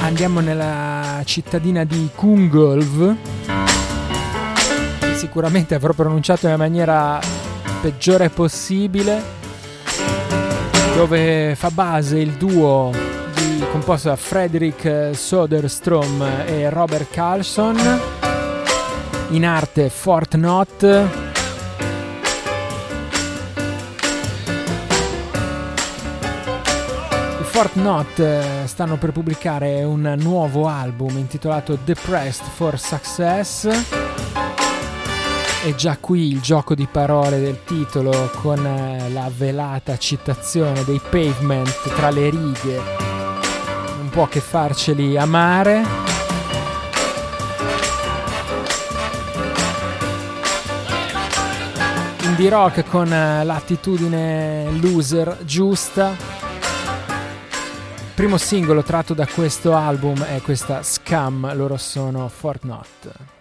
Andiamo 0.00 0.40
nella 0.40 1.20
cittadina 1.26 1.84
di 1.84 2.08
Kungolv. 2.14 3.16
Sicuramente 5.14 5.74
avrò 5.74 5.92
pronunciato 5.92 6.46
nella 6.46 6.56
maniera 6.56 7.20
peggiore 7.82 8.30
possibile 8.30 9.44
dove 10.96 11.54
fa 11.56 11.70
base 11.70 12.18
il 12.18 12.30
duo 12.32 12.90
di, 13.34 13.62
composto 13.70 14.08
da 14.08 14.16
Frederick 14.16 15.10
Soderstrom 15.14 16.26
e 16.46 16.70
Robert 16.70 17.10
Carlson, 17.10 17.76
in 19.28 19.44
arte 19.44 19.90
Fort 19.90 20.36
Knot. 20.36 20.82
I 27.40 27.44
Fort 27.44 27.72
Knot 27.72 28.18
eh, 28.18 28.62
stanno 28.64 28.96
per 28.96 29.12
pubblicare 29.12 29.84
un 29.84 30.14
nuovo 30.20 30.66
album 30.66 31.18
intitolato 31.18 31.76
Depressed 31.84 32.46
for 32.46 32.78
Success 32.78 34.15
e 35.66 35.74
già 35.74 35.96
qui 35.98 36.30
il 36.30 36.40
gioco 36.40 36.76
di 36.76 36.86
parole 36.86 37.40
del 37.40 37.64
titolo 37.64 38.30
con 38.36 38.64
eh, 38.64 39.10
la 39.10 39.28
velata 39.36 39.98
citazione 39.98 40.84
dei 40.84 41.00
pavement 41.00 41.92
tra 41.92 42.10
le 42.10 42.30
righe 42.30 42.80
non 43.96 44.08
può 44.10 44.28
che 44.28 44.38
farceli 44.38 45.18
amare. 45.18 45.82
Indie 52.22 52.48
rock 52.48 52.88
con 52.88 53.12
eh, 53.12 53.42
l'attitudine 53.42 54.70
loser 54.80 55.38
giusta. 55.42 56.14
Primo 58.14 58.36
singolo 58.36 58.84
tratto 58.84 59.14
da 59.14 59.26
questo 59.26 59.74
album 59.74 60.22
è 60.22 60.40
questa 60.42 60.84
Scam, 60.84 61.56
loro 61.56 61.76
sono 61.76 62.28
Fortnite. 62.28 63.35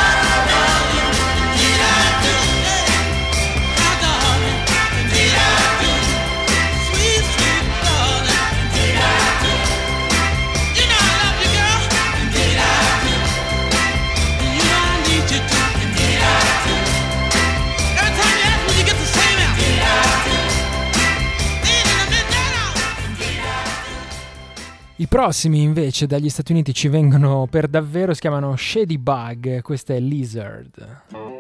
I 24.98 25.08
prossimi 25.08 25.62
invece 25.62 26.08
dagli 26.08 26.30
Stati 26.30 26.54
Uniti 26.54 26.74
ci 26.74 26.88
vengono 26.88 27.48
per 27.50 27.68
davvero, 27.68 28.14
si 28.14 28.22
chiamano 28.22 28.56
Shady 28.56 28.98
Bug, 28.98 29.62
questa 29.62 29.93
è 29.93 30.00
Lizard. 30.00 31.35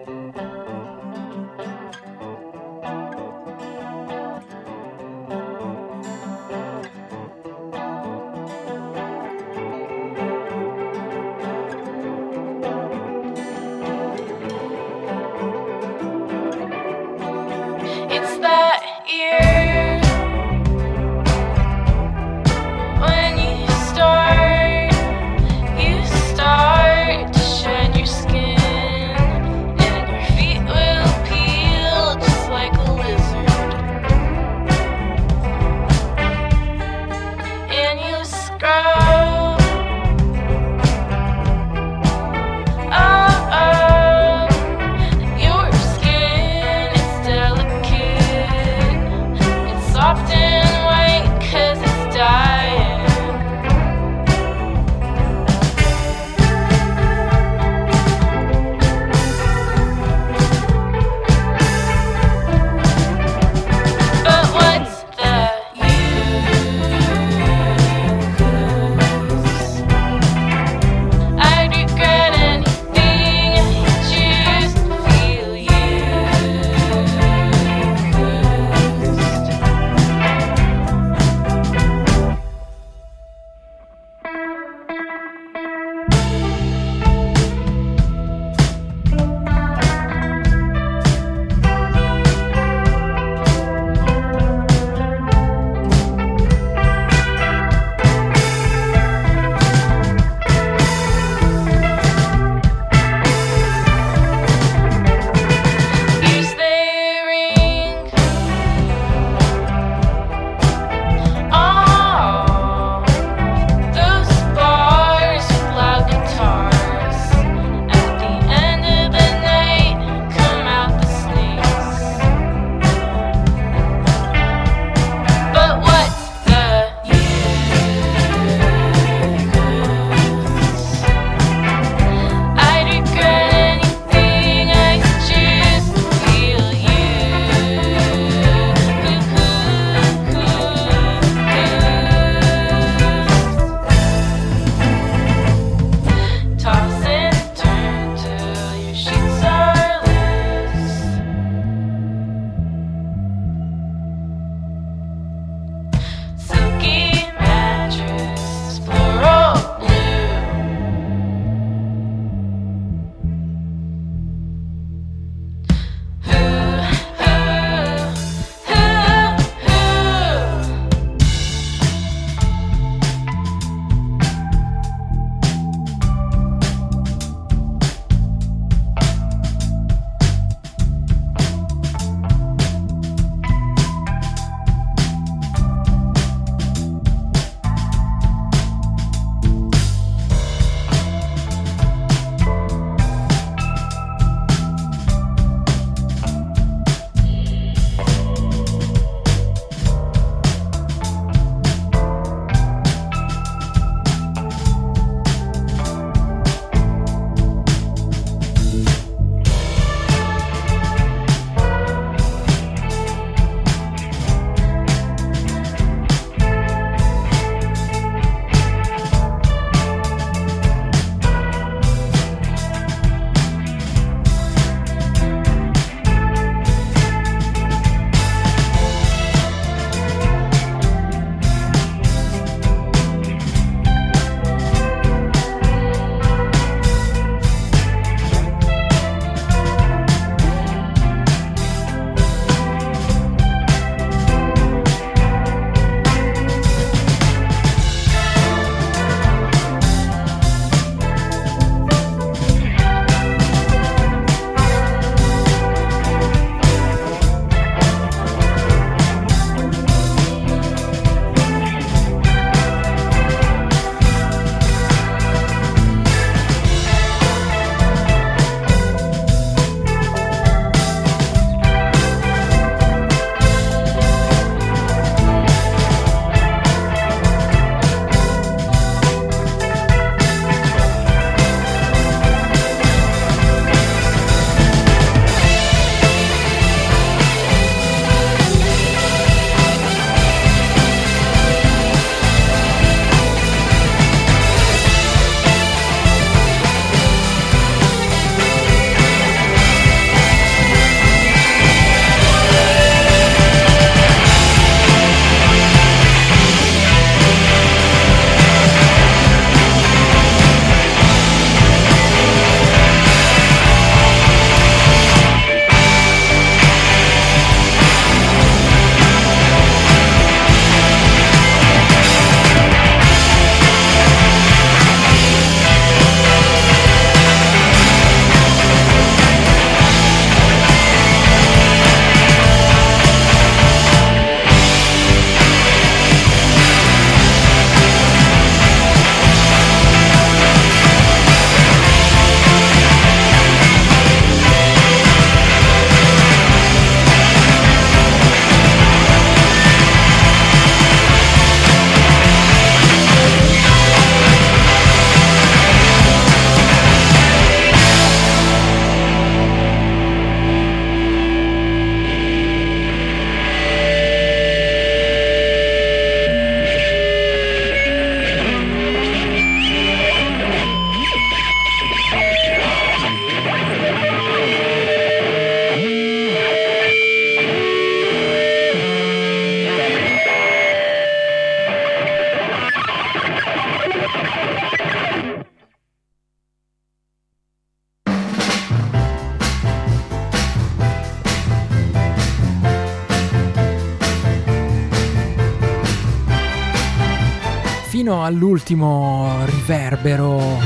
All'ultimo 398.65 399.45
riverbero 399.45 400.59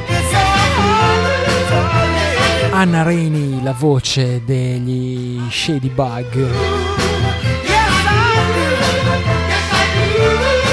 Anna 2.72 3.02
Rainey, 3.02 3.64
la 3.64 3.74
voce 3.74 4.44
degli 4.46 5.42
Shady 5.50 5.90
Bug. 5.90 6.48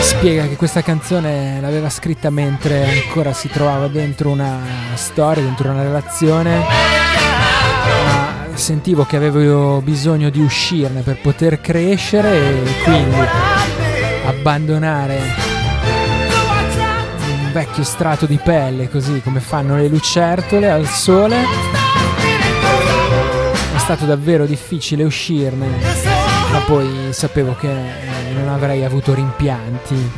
Spiega 0.00 0.46
che 0.46 0.56
questa 0.56 0.82
canzone 0.82 1.58
l'aveva 1.60 1.88
scritta 1.88 2.28
mentre 2.28 3.00
ancora 3.04 3.32
si 3.32 3.48
trovava 3.48 3.88
dentro 3.88 4.28
una 4.30 4.58
storia, 4.94 5.42
dentro 5.42 5.70
una 5.70 5.82
relazione 5.82 7.01
sentivo 8.62 9.04
che 9.04 9.16
avevo 9.16 9.80
bisogno 9.80 10.30
di 10.30 10.38
uscirne 10.38 11.00
per 11.00 11.20
poter 11.20 11.60
crescere 11.60 12.62
e 12.62 12.82
quindi 12.84 13.16
abbandonare 14.24 15.18
un 17.26 17.50
vecchio 17.52 17.82
strato 17.82 18.24
di 18.24 18.38
pelle 18.40 18.88
così 18.88 19.20
come 19.20 19.40
fanno 19.40 19.74
le 19.74 19.88
lucertole 19.88 20.70
al 20.70 20.86
sole. 20.86 21.38
È 23.74 23.78
stato 23.78 24.04
davvero 24.04 24.46
difficile 24.46 25.02
uscirne 25.02 25.66
ma 26.52 26.58
poi 26.60 27.08
sapevo 27.10 27.56
che 27.58 27.68
non 28.32 28.48
avrei 28.48 28.84
avuto 28.84 29.12
rimpianti 29.12 30.10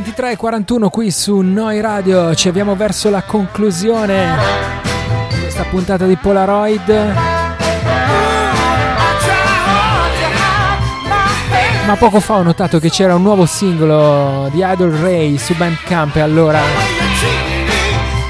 23.41 0.00 0.90
qui 0.90 1.10
su 1.10 1.38
Noi 1.38 1.80
Radio, 1.80 2.32
ci 2.36 2.46
abbiamo 2.46 2.76
verso 2.76 3.10
la 3.10 3.22
conclusione 3.22 4.36
di 5.28 5.40
questa 5.40 5.64
puntata 5.64 6.06
di 6.06 6.14
Polaroid. 6.16 6.88
Ma 11.84 11.96
poco 11.96 12.20
fa 12.20 12.34
ho 12.34 12.42
notato 12.42 12.78
che 12.78 12.90
c'era 12.90 13.16
un 13.16 13.22
nuovo 13.22 13.44
singolo 13.44 14.48
di 14.52 14.62
Idol 14.64 14.92
Ray 14.92 15.36
su 15.36 15.56
Bandcamp 15.56 16.14
e 16.14 16.20
allora 16.20 16.60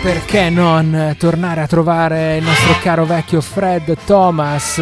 perché 0.02 0.48
non 0.48 1.16
tornare 1.18 1.60
a 1.60 1.66
trovare 1.66 2.36
il 2.36 2.44
nostro 2.44 2.78
caro 2.80 3.04
vecchio 3.04 3.42
Fred 3.42 3.94
Thomas 4.06 4.80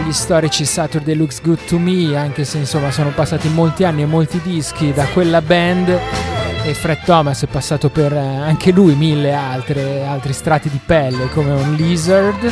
gli 0.00 0.12
storici 0.12 0.64
Saturday 0.64 1.14
Looks 1.14 1.42
Good 1.42 1.64
to 1.66 1.78
Me, 1.78 2.16
anche 2.16 2.44
se 2.44 2.58
insomma 2.58 2.90
sono 2.90 3.10
passati 3.10 3.48
molti 3.48 3.84
anni 3.84 4.02
e 4.02 4.06
molti 4.06 4.40
dischi 4.42 4.92
da 4.92 5.04
quella 5.06 5.42
band 5.42 6.00
e 6.64 6.74
Fred 6.74 7.02
Thomas 7.04 7.42
è 7.42 7.46
passato 7.46 7.90
per 7.90 8.12
eh, 8.12 8.18
anche 8.18 8.70
lui 8.72 8.94
mille 8.94 9.32
altre, 9.32 10.04
altri 10.04 10.32
strati 10.32 10.70
di 10.70 10.80
pelle 10.84 11.28
come 11.30 11.50
un 11.50 11.74
lizard, 11.74 12.50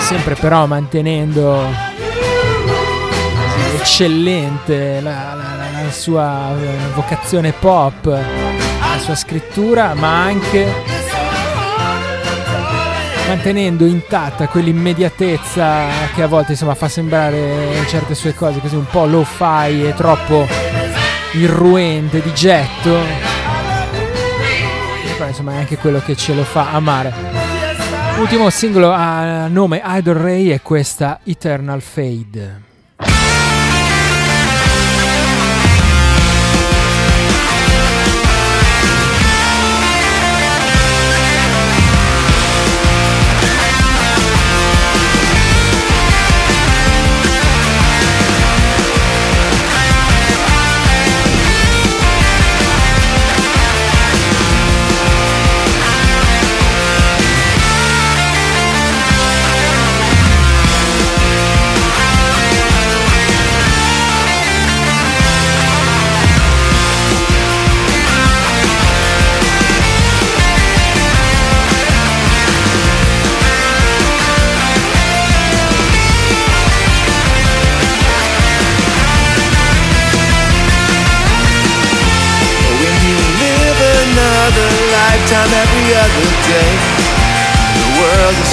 sempre 0.00 0.34
però 0.34 0.66
mantenendo 0.66 1.66
eccellente 3.76 5.00
la, 5.00 5.34
la, 5.34 5.82
la 5.82 5.90
sua 5.90 6.54
vocazione 6.94 7.52
pop, 7.52 8.06
la 8.06 8.98
sua 8.98 9.14
scrittura, 9.14 9.94
ma 9.94 10.22
anche 10.22 10.93
mantenendo 13.26 13.86
intatta 13.86 14.48
quell'immediatezza 14.48 15.86
che 16.14 16.22
a 16.22 16.26
volte 16.26 16.52
insomma 16.52 16.74
fa 16.74 16.88
sembrare 16.88 17.84
certe 17.86 18.14
sue 18.14 18.34
cose 18.34 18.60
così 18.60 18.76
un 18.76 18.86
po' 18.86 19.06
low 19.06 19.24
fi 19.24 19.84
e 19.84 19.94
troppo 19.94 20.46
irruente 21.32 22.20
di 22.20 22.32
getto. 22.34 22.98
Però 25.16 25.28
insomma 25.28 25.52
è 25.52 25.56
anche 25.56 25.78
quello 25.78 26.00
che 26.00 26.16
ce 26.16 26.34
lo 26.34 26.44
fa 26.44 26.72
amare. 26.72 27.12
Ultimo 28.18 28.48
singolo 28.50 28.92
a 28.92 29.48
nome 29.48 29.82
Idol 29.84 30.16
Ray 30.16 30.48
è 30.48 30.62
questa 30.62 31.20
Eternal 31.24 31.80
Fade 31.80 32.72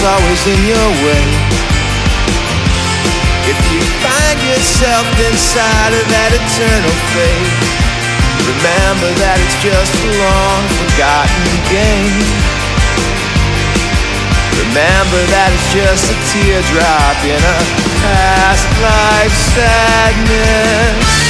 always 0.04 0.42
in 0.48 0.62
your 0.66 0.90
way. 1.06 1.26
If 3.46 3.60
you 3.70 3.82
find 4.02 4.38
yourself 4.42 5.06
inside 5.30 5.94
of 5.94 6.06
that 6.10 6.32
eternal 6.34 6.96
fate, 7.14 7.54
remember 8.50 9.10
that 9.22 9.38
it's 9.38 9.58
just 9.62 9.94
a 10.02 10.10
long 10.18 10.64
forgotten 10.82 11.46
game. 11.70 12.26
Remember 14.58 15.22
that 15.34 15.50
it's 15.54 15.70
just 15.70 16.10
a 16.10 16.18
teardrop 16.34 17.18
in 17.22 17.38
a 17.38 17.58
past 18.02 18.66
life 18.82 19.36
sadness. 19.54 21.21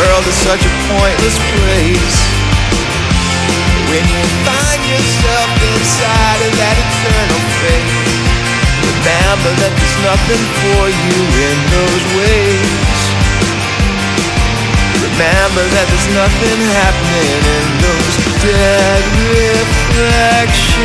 World 0.00 0.24
is 0.24 0.38
such 0.48 0.64
a 0.64 0.72
pointless 0.88 1.36
place. 1.52 2.16
When 3.92 4.04
you 4.08 4.24
find 4.48 4.80
yourself 4.88 5.50
inside 5.76 6.40
of 6.40 6.52
that 6.56 6.76
eternal 6.80 7.42
fate, 7.60 7.92
remember 8.80 9.52
that 9.60 9.72
there's 9.76 9.98
nothing 10.08 10.42
for 10.64 10.88
you 10.88 11.20
in 11.20 11.58
those 11.74 12.04
ways. 12.16 13.00
Remember 15.04 15.64
that 15.68 15.86
there's 15.90 16.10
nothing 16.16 16.58
happening 16.80 17.44
in 17.60 17.66
those 17.84 18.16
dead 18.40 19.04
reflections. 19.36 20.80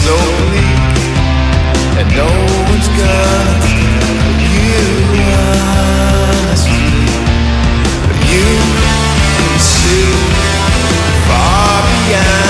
Slowly, 0.00 0.64
and 2.00 2.08
no 2.16 2.30
one's 2.72 2.88
gonna 2.96 3.60
you 4.72 5.99
see 9.58 10.12
far 11.26 11.82
beyond 11.82 12.49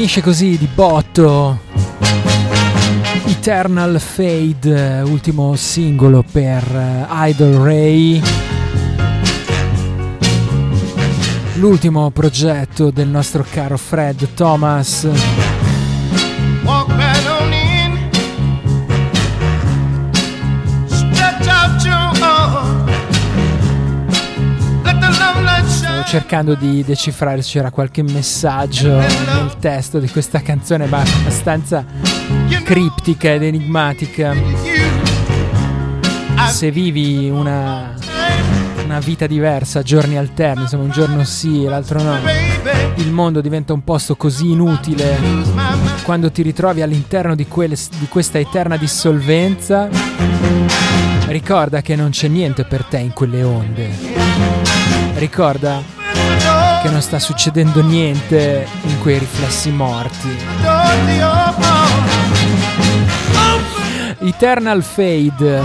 finisce 0.00 0.22
così 0.22 0.56
di 0.56 0.66
botto. 0.74 1.60
Eternal 3.26 4.00
Fade, 4.00 5.02
ultimo 5.04 5.54
singolo 5.56 6.24
per 6.32 6.64
uh, 6.72 7.26
Idol 7.26 7.56
Ray. 7.56 8.22
L'ultimo 11.56 12.10
progetto 12.12 12.90
del 12.90 13.08
nostro 13.08 13.44
caro 13.50 13.76
Fred 13.76 14.28
Thomas. 14.32 15.06
Cercando 26.10 26.56
di 26.56 26.82
decifrare 26.82 27.40
se 27.40 27.52
c'era 27.52 27.70
qualche 27.70 28.02
messaggio 28.02 28.88
nel 28.98 29.54
testo 29.60 30.00
di 30.00 30.08
questa 30.08 30.42
canzone, 30.42 30.86
ma 30.86 30.98
abbastanza 30.98 31.84
criptica 32.64 33.32
ed 33.32 33.44
enigmatica. 33.44 34.34
Se 36.48 36.72
vivi 36.72 37.30
una, 37.30 37.94
una 38.84 38.98
vita 38.98 39.28
diversa, 39.28 39.82
giorni 39.82 40.18
alterni, 40.18 40.62
insomma 40.62 40.82
un 40.82 40.90
giorno 40.90 41.22
sì 41.22 41.64
e 41.64 41.68
l'altro 41.68 42.02
no, 42.02 42.18
il 42.96 43.12
mondo 43.12 43.40
diventa 43.40 43.72
un 43.72 43.84
posto 43.84 44.16
così 44.16 44.50
inutile 44.50 45.16
quando 46.02 46.32
ti 46.32 46.42
ritrovi 46.42 46.82
all'interno 46.82 47.36
di, 47.36 47.46
quelle, 47.46 47.76
di 48.00 48.08
questa 48.08 48.40
eterna 48.40 48.76
dissolvenza. 48.76 49.88
Ricorda 51.28 51.82
che 51.82 51.94
non 51.94 52.10
c'è 52.10 52.26
niente 52.26 52.64
per 52.64 52.82
te 52.82 52.98
in 52.98 53.12
quelle 53.12 53.44
onde. 53.44 53.90
Ricorda 55.14 55.98
che 56.80 56.88
non 56.88 57.02
sta 57.02 57.18
succedendo 57.18 57.82
niente 57.82 58.66
in 58.82 58.98
quei 59.00 59.18
riflessi 59.18 59.70
morti. 59.70 60.28
Eternal 64.20 64.82
Fade 64.82 65.62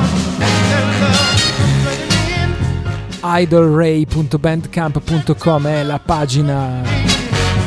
idolray.bandcamp.com 3.21 5.67
è 5.67 5.83
la 5.83 5.99
pagina 6.03 6.81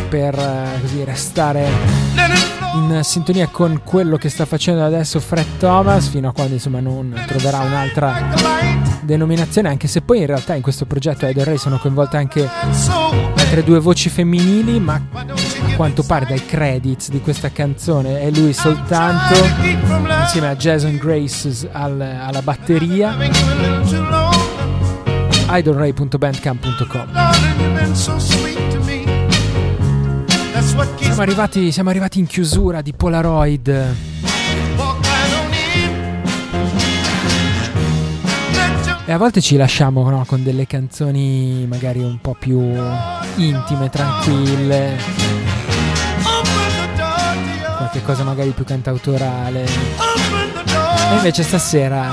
per 0.08 0.38
eh, 0.38 0.80
così 0.80 1.04
restare 1.04 1.68
in 2.74 3.00
sintonia 3.02 3.48
con 3.48 3.80
quello 3.82 4.16
che 4.16 4.28
sta 4.28 4.46
facendo 4.46 4.84
adesso 4.84 5.18
Fred 5.20 5.58
Thomas 5.58 6.08
fino 6.08 6.28
a 6.28 6.32
quando 6.32 6.54
insomma 6.54 6.80
non 6.80 7.14
troverà 7.26 7.58
un'altra 7.58 8.57
denominazione 9.08 9.70
anche 9.70 9.88
se 9.88 10.02
poi 10.02 10.18
in 10.18 10.26
realtà 10.26 10.54
in 10.54 10.60
questo 10.60 10.84
progetto 10.84 11.26
Idol 11.26 11.46
Ray 11.46 11.56
sono 11.56 11.78
coinvolte 11.78 12.18
anche 12.18 12.46
altre 12.46 13.64
due 13.64 13.80
voci 13.80 14.10
femminili 14.10 14.78
ma 14.78 15.00
a 15.12 15.74
quanto 15.76 16.02
pare 16.02 16.26
dai 16.26 16.44
credits 16.44 17.08
di 17.08 17.22
questa 17.22 17.50
canzone 17.50 18.20
è 18.20 18.30
lui 18.30 18.52
soltanto 18.52 19.34
insieme 20.20 20.48
a 20.48 20.56
Jason 20.56 20.96
Grace 20.96 21.68
al, 21.72 21.98
alla 22.00 22.42
batteria 22.42 23.16
idolray.bandcamp.com 25.50 27.08
siamo 31.00 31.22
arrivati, 31.22 31.72
siamo 31.72 31.88
arrivati 31.88 32.18
in 32.18 32.26
chiusura 32.26 32.82
di 32.82 32.92
Polaroid. 32.92 33.96
E 39.08 39.12
a 39.12 39.16
volte 39.16 39.40
ci 39.40 39.56
lasciamo 39.56 40.06
no, 40.10 40.22
con 40.26 40.42
delle 40.42 40.66
canzoni 40.66 41.64
magari 41.66 42.00
un 42.00 42.18
po' 42.20 42.36
più 42.38 42.60
intime, 43.36 43.88
tranquille. 43.88 44.98
Qualche 47.78 48.02
cosa 48.02 48.22
magari 48.24 48.50
più 48.50 48.64
cantautorale. 48.64 49.64
E 49.64 51.14
invece 51.14 51.42
stasera 51.42 52.06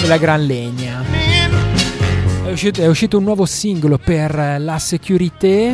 è 0.00 0.06
la 0.06 0.16
gran 0.16 0.46
legna. 0.46 1.02
È 2.44 2.52
uscito, 2.52 2.80
è 2.80 2.86
uscito 2.86 3.18
un 3.18 3.24
nuovo 3.24 3.44
singolo 3.44 3.98
per 3.98 4.60
la 4.60 4.78
Security 4.78 5.72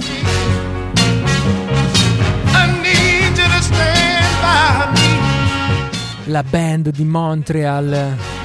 la 6.24 6.44
band 6.44 6.90
di 6.90 7.04
Montreal 7.04 8.39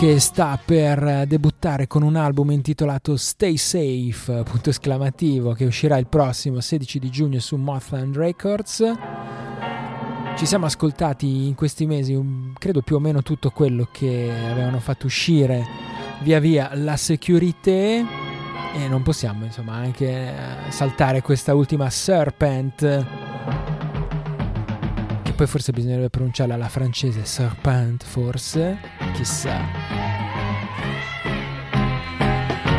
che 0.00 0.18
sta 0.18 0.58
per 0.64 1.26
debuttare 1.26 1.86
con 1.86 2.02
un 2.02 2.16
album 2.16 2.52
intitolato 2.52 3.18
Stay 3.18 3.58
Safe, 3.58 4.44
punto 4.44 4.70
esclamativo, 4.70 5.52
che 5.52 5.66
uscirà 5.66 5.98
il 5.98 6.06
prossimo 6.06 6.60
16 6.60 6.98
di 6.98 7.10
giugno 7.10 7.38
su 7.38 7.56
Mothland 7.56 8.16
Records. 8.16 8.94
Ci 10.38 10.46
siamo 10.46 10.64
ascoltati 10.64 11.46
in 11.48 11.54
questi 11.54 11.84
mesi, 11.84 12.18
credo 12.58 12.80
più 12.80 12.96
o 12.96 12.98
meno 12.98 13.20
tutto 13.20 13.50
quello 13.50 13.88
che 13.92 14.32
avevano 14.50 14.80
fatto 14.80 15.04
uscire 15.04 15.66
via 16.22 16.40
via 16.40 16.70
la 16.72 16.96
Security 16.96 18.02
e 18.72 18.88
non 18.88 19.02
possiamo 19.02 19.44
insomma 19.44 19.74
anche 19.74 20.32
saltare 20.70 21.20
questa 21.20 21.54
ultima 21.54 21.90
Serpent 21.90 23.79
poi 25.40 25.48
forse 25.48 25.72
bisognerebbe 25.72 26.10
pronunciarla 26.10 26.52
alla 26.52 26.68
francese, 26.68 27.24
serpent 27.24 28.04
forse, 28.04 28.76
chissà. 29.14 29.58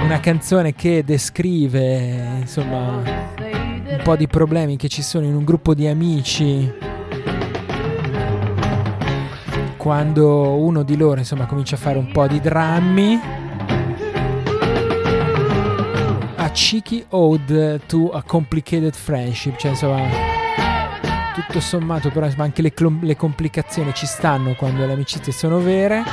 Una 0.03 0.19
canzone 0.19 0.75
che 0.75 1.03
descrive, 1.03 2.37
insomma, 2.41 3.01
un 3.39 3.99
po' 4.03 4.15
di 4.15 4.27
problemi 4.27 4.77
che 4.77 4.89
ci 4.89 5.01
sono 5.01 5.25
in 5.25 5.33
un 5.33 5.43
gruppo 5.43 5.73
di 5.73 5.87
amici 5.87 6.71
quando 9.77 10.53
uno 10.53 10.83
di 10.83 10.95
loro, 10.95 11.17
insomma, 11.17 11.47
comincia 11.47 11.73
a 11.73 11.79
fare 11.79 11.97
un 11.97 12.11
po' 12.11 12.27
di 12.27 12.39
drammi. 12.39 13.19
A 16.35 16.49
cheeky 16.51 17.05
ode 17.09 17.81
to 17.87 18.11
a 18.11 18.21
complicated 18.21 18.93
friendship, 18.93 19.55
cioè 19.55 19.71
insomma 19.71 20.40
tutto 21.33 21.59
sommato 21.59 22.09
però 22.09 22.27
anche 22.37 22.61
le, 22.61 22.73
le 23.01 23.15
complicazioni 23.15 23.93
ci 23.93 24.05
stanno 24.05 24.53
quando 24.55 24.85
le 24.85 24.93
amicizie 24.93 25.31
sono 25.31 25.59
vere. 25.59 26.03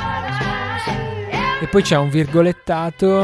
E 1.61 1.67
poi 1.67 1.81
c'è 1.81 1.97
un 1.97 2.09
virgolettato. 2.09 3.21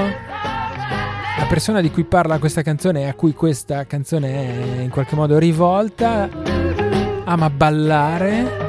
La 1.38 1.46
persona 1.48 1.82
di 1.82 1.92
cui 1.92 2.04
parla 2.04 2.40
questa 2.40 2.62
canzone 2.62 3.02
e 3.02 3.08
a 3.08 3.14
cui 3.14 3.34
questa 3.34 3.86
canzone 3.86 4.78
è 4.78 4.82
in 4.82 4.90
qualche 4.90 5.16
modo 5.16 5.38
rivolta 5.38 6.30
ama 7.26 7.50
ballare. 7.50 8.64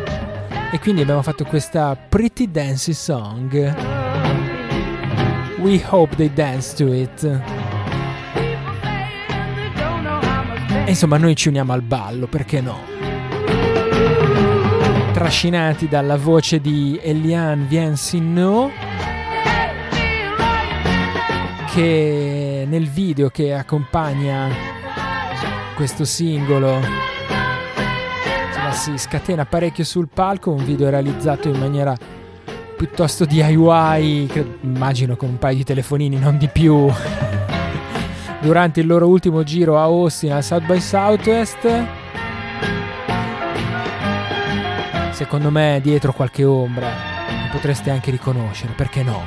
E 0.73 0.79
quindi 0.79 1.03
abbiamo 1.03 1.23
fatto 1.23 1.45
questa 1.45 1.97
pretty 1.97 2.51
dancey 2.51 2.95
song. 2.95 3.75
We 5.59 5.83
hope 5.89 6.17
they 6.17 6.33
dance 6.33 6.75
to 6.77 6.93
it. 6.93 7.23
E 10.85 10.91
insomma 10.91 11.17
noi 11.19 11.35
ci 11.35 11.49
uniamo 11.49 11.73
al 11.73 11.83
ballo 11.83 12.27
perché 12.27 12.61
no 12.61 12.96
trascinati 15.17 15.89
dalla 15.89 16.19
voce 16.19 16.61
di 16.61 17.01
Eliane 17.03 17.65
Viensino 17.65 18.71
che 21.73 22.67
nel 22.69 22.87
video 22.87 23.31
che 23.31 23.55
accompagna 23.55 24.51
questo 25.75 26.05
singolo 26.05 26.81
si 28.73 28.99
scatena 28.99 29.47
parecchio 29.47 29.85
sul 29.85 30.07
palco, 30.13 30.51
un 30.53 30.63
video 30.63 30.91
realizzato 30.91 31.49
in 31.49 31.59
maniera 31.59 31.97
piuttosto 32.77 33.25
DIY, 33.25 34.27
credo, 34.27 34.59
immagino 34.61 35.17
con 35.17 35.31
un 35.31 35.39
paio 35.39 35.57
di 35.57 35.65
telefonini, 35.65 36.19
non 36.19 36.37
di 36.37 36.49
più, 36.49 36.93
durante 38.43 38.81
il 38.81 38.87
loro 38.87 39.07
ultimo 39.07 39.43
giro 39.45 39.79
a 39.79 39.85
Austin 39.85 40.33
al 40.33 40.45
South 40.45 40.67
by 40.67 40.79
Southwest 40.79 42.05
secondo 45.17 45.51
me 45.51 45.81
dietro 45.83 46.13
qualche 46.13 46.45
ombra 46.45 46.93
potreste 47.51 47.91
anche 47.91 48.11
riconoscere, 48.11 48.75
perché 48.77 49.03
no? 49.03 49.25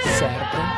Serpent. 0.03 0.75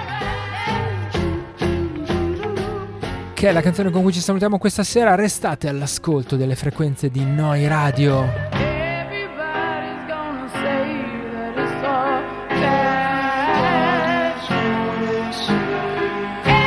Che 3.33 3.49
è 3.49 3.51
la 3.51 3.61
canzone 3.61 3.89
con 3.89 4.01
cui 4.01 4.13
ci 4.13 4.21
salutiamo 4.21 4.57
questa 4.57 4.83
sera. 4.83 5.15
Restate 5.15 5.67
all'ascolto 5.67 6.37
delle 6.37 6.55
frequenze 6.55 7.09
di 7.09 7.25
Noi 7.25 7.67
Radio. 7.67 8.68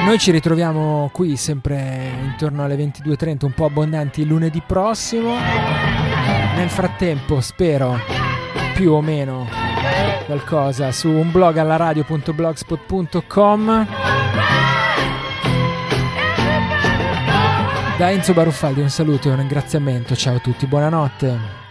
Noi 0.05 0.19
ci 0.19 0.33
ritroviamo 0.33 1.11
qui 1.13 1.37
sempre 1.37 2.11
intorno 2.23 2.65
alle 2.65 2.75
22.30, 2.77 3.45
un 3.45 3.53
po' 3.53 3.67
abbondanti 3.67 4.27
lunedì 4.27 4.61
prossimo. 4.67 5.37
Nel 6.57 6.69
frattempo 6.69 7.41
spero 7.41 8.01
più 8.75 8.91
o 8.93 9.01
meno 9.01 9.49
qualcosa 10.27 10.91
su 10.93 11.09
un 11.09 11.31
blog 11.31 11.57
alla 11.57 11.77
radio.blogspot.com. 11.77 13.87
Da 17.97 18.11
Enzo 18.11 18.33
Baruffaldi 18.33 18.81
un 18.81 18.91
saluto 18.91 19.29
e 19.29 19.31
un 19.31 19.37
ringraziamento. 19.39 20.17
Ciao 20.17 20.35
a 20.37 20.41
tutti, 20.41 20.67
buonanotte. 20.67 21.62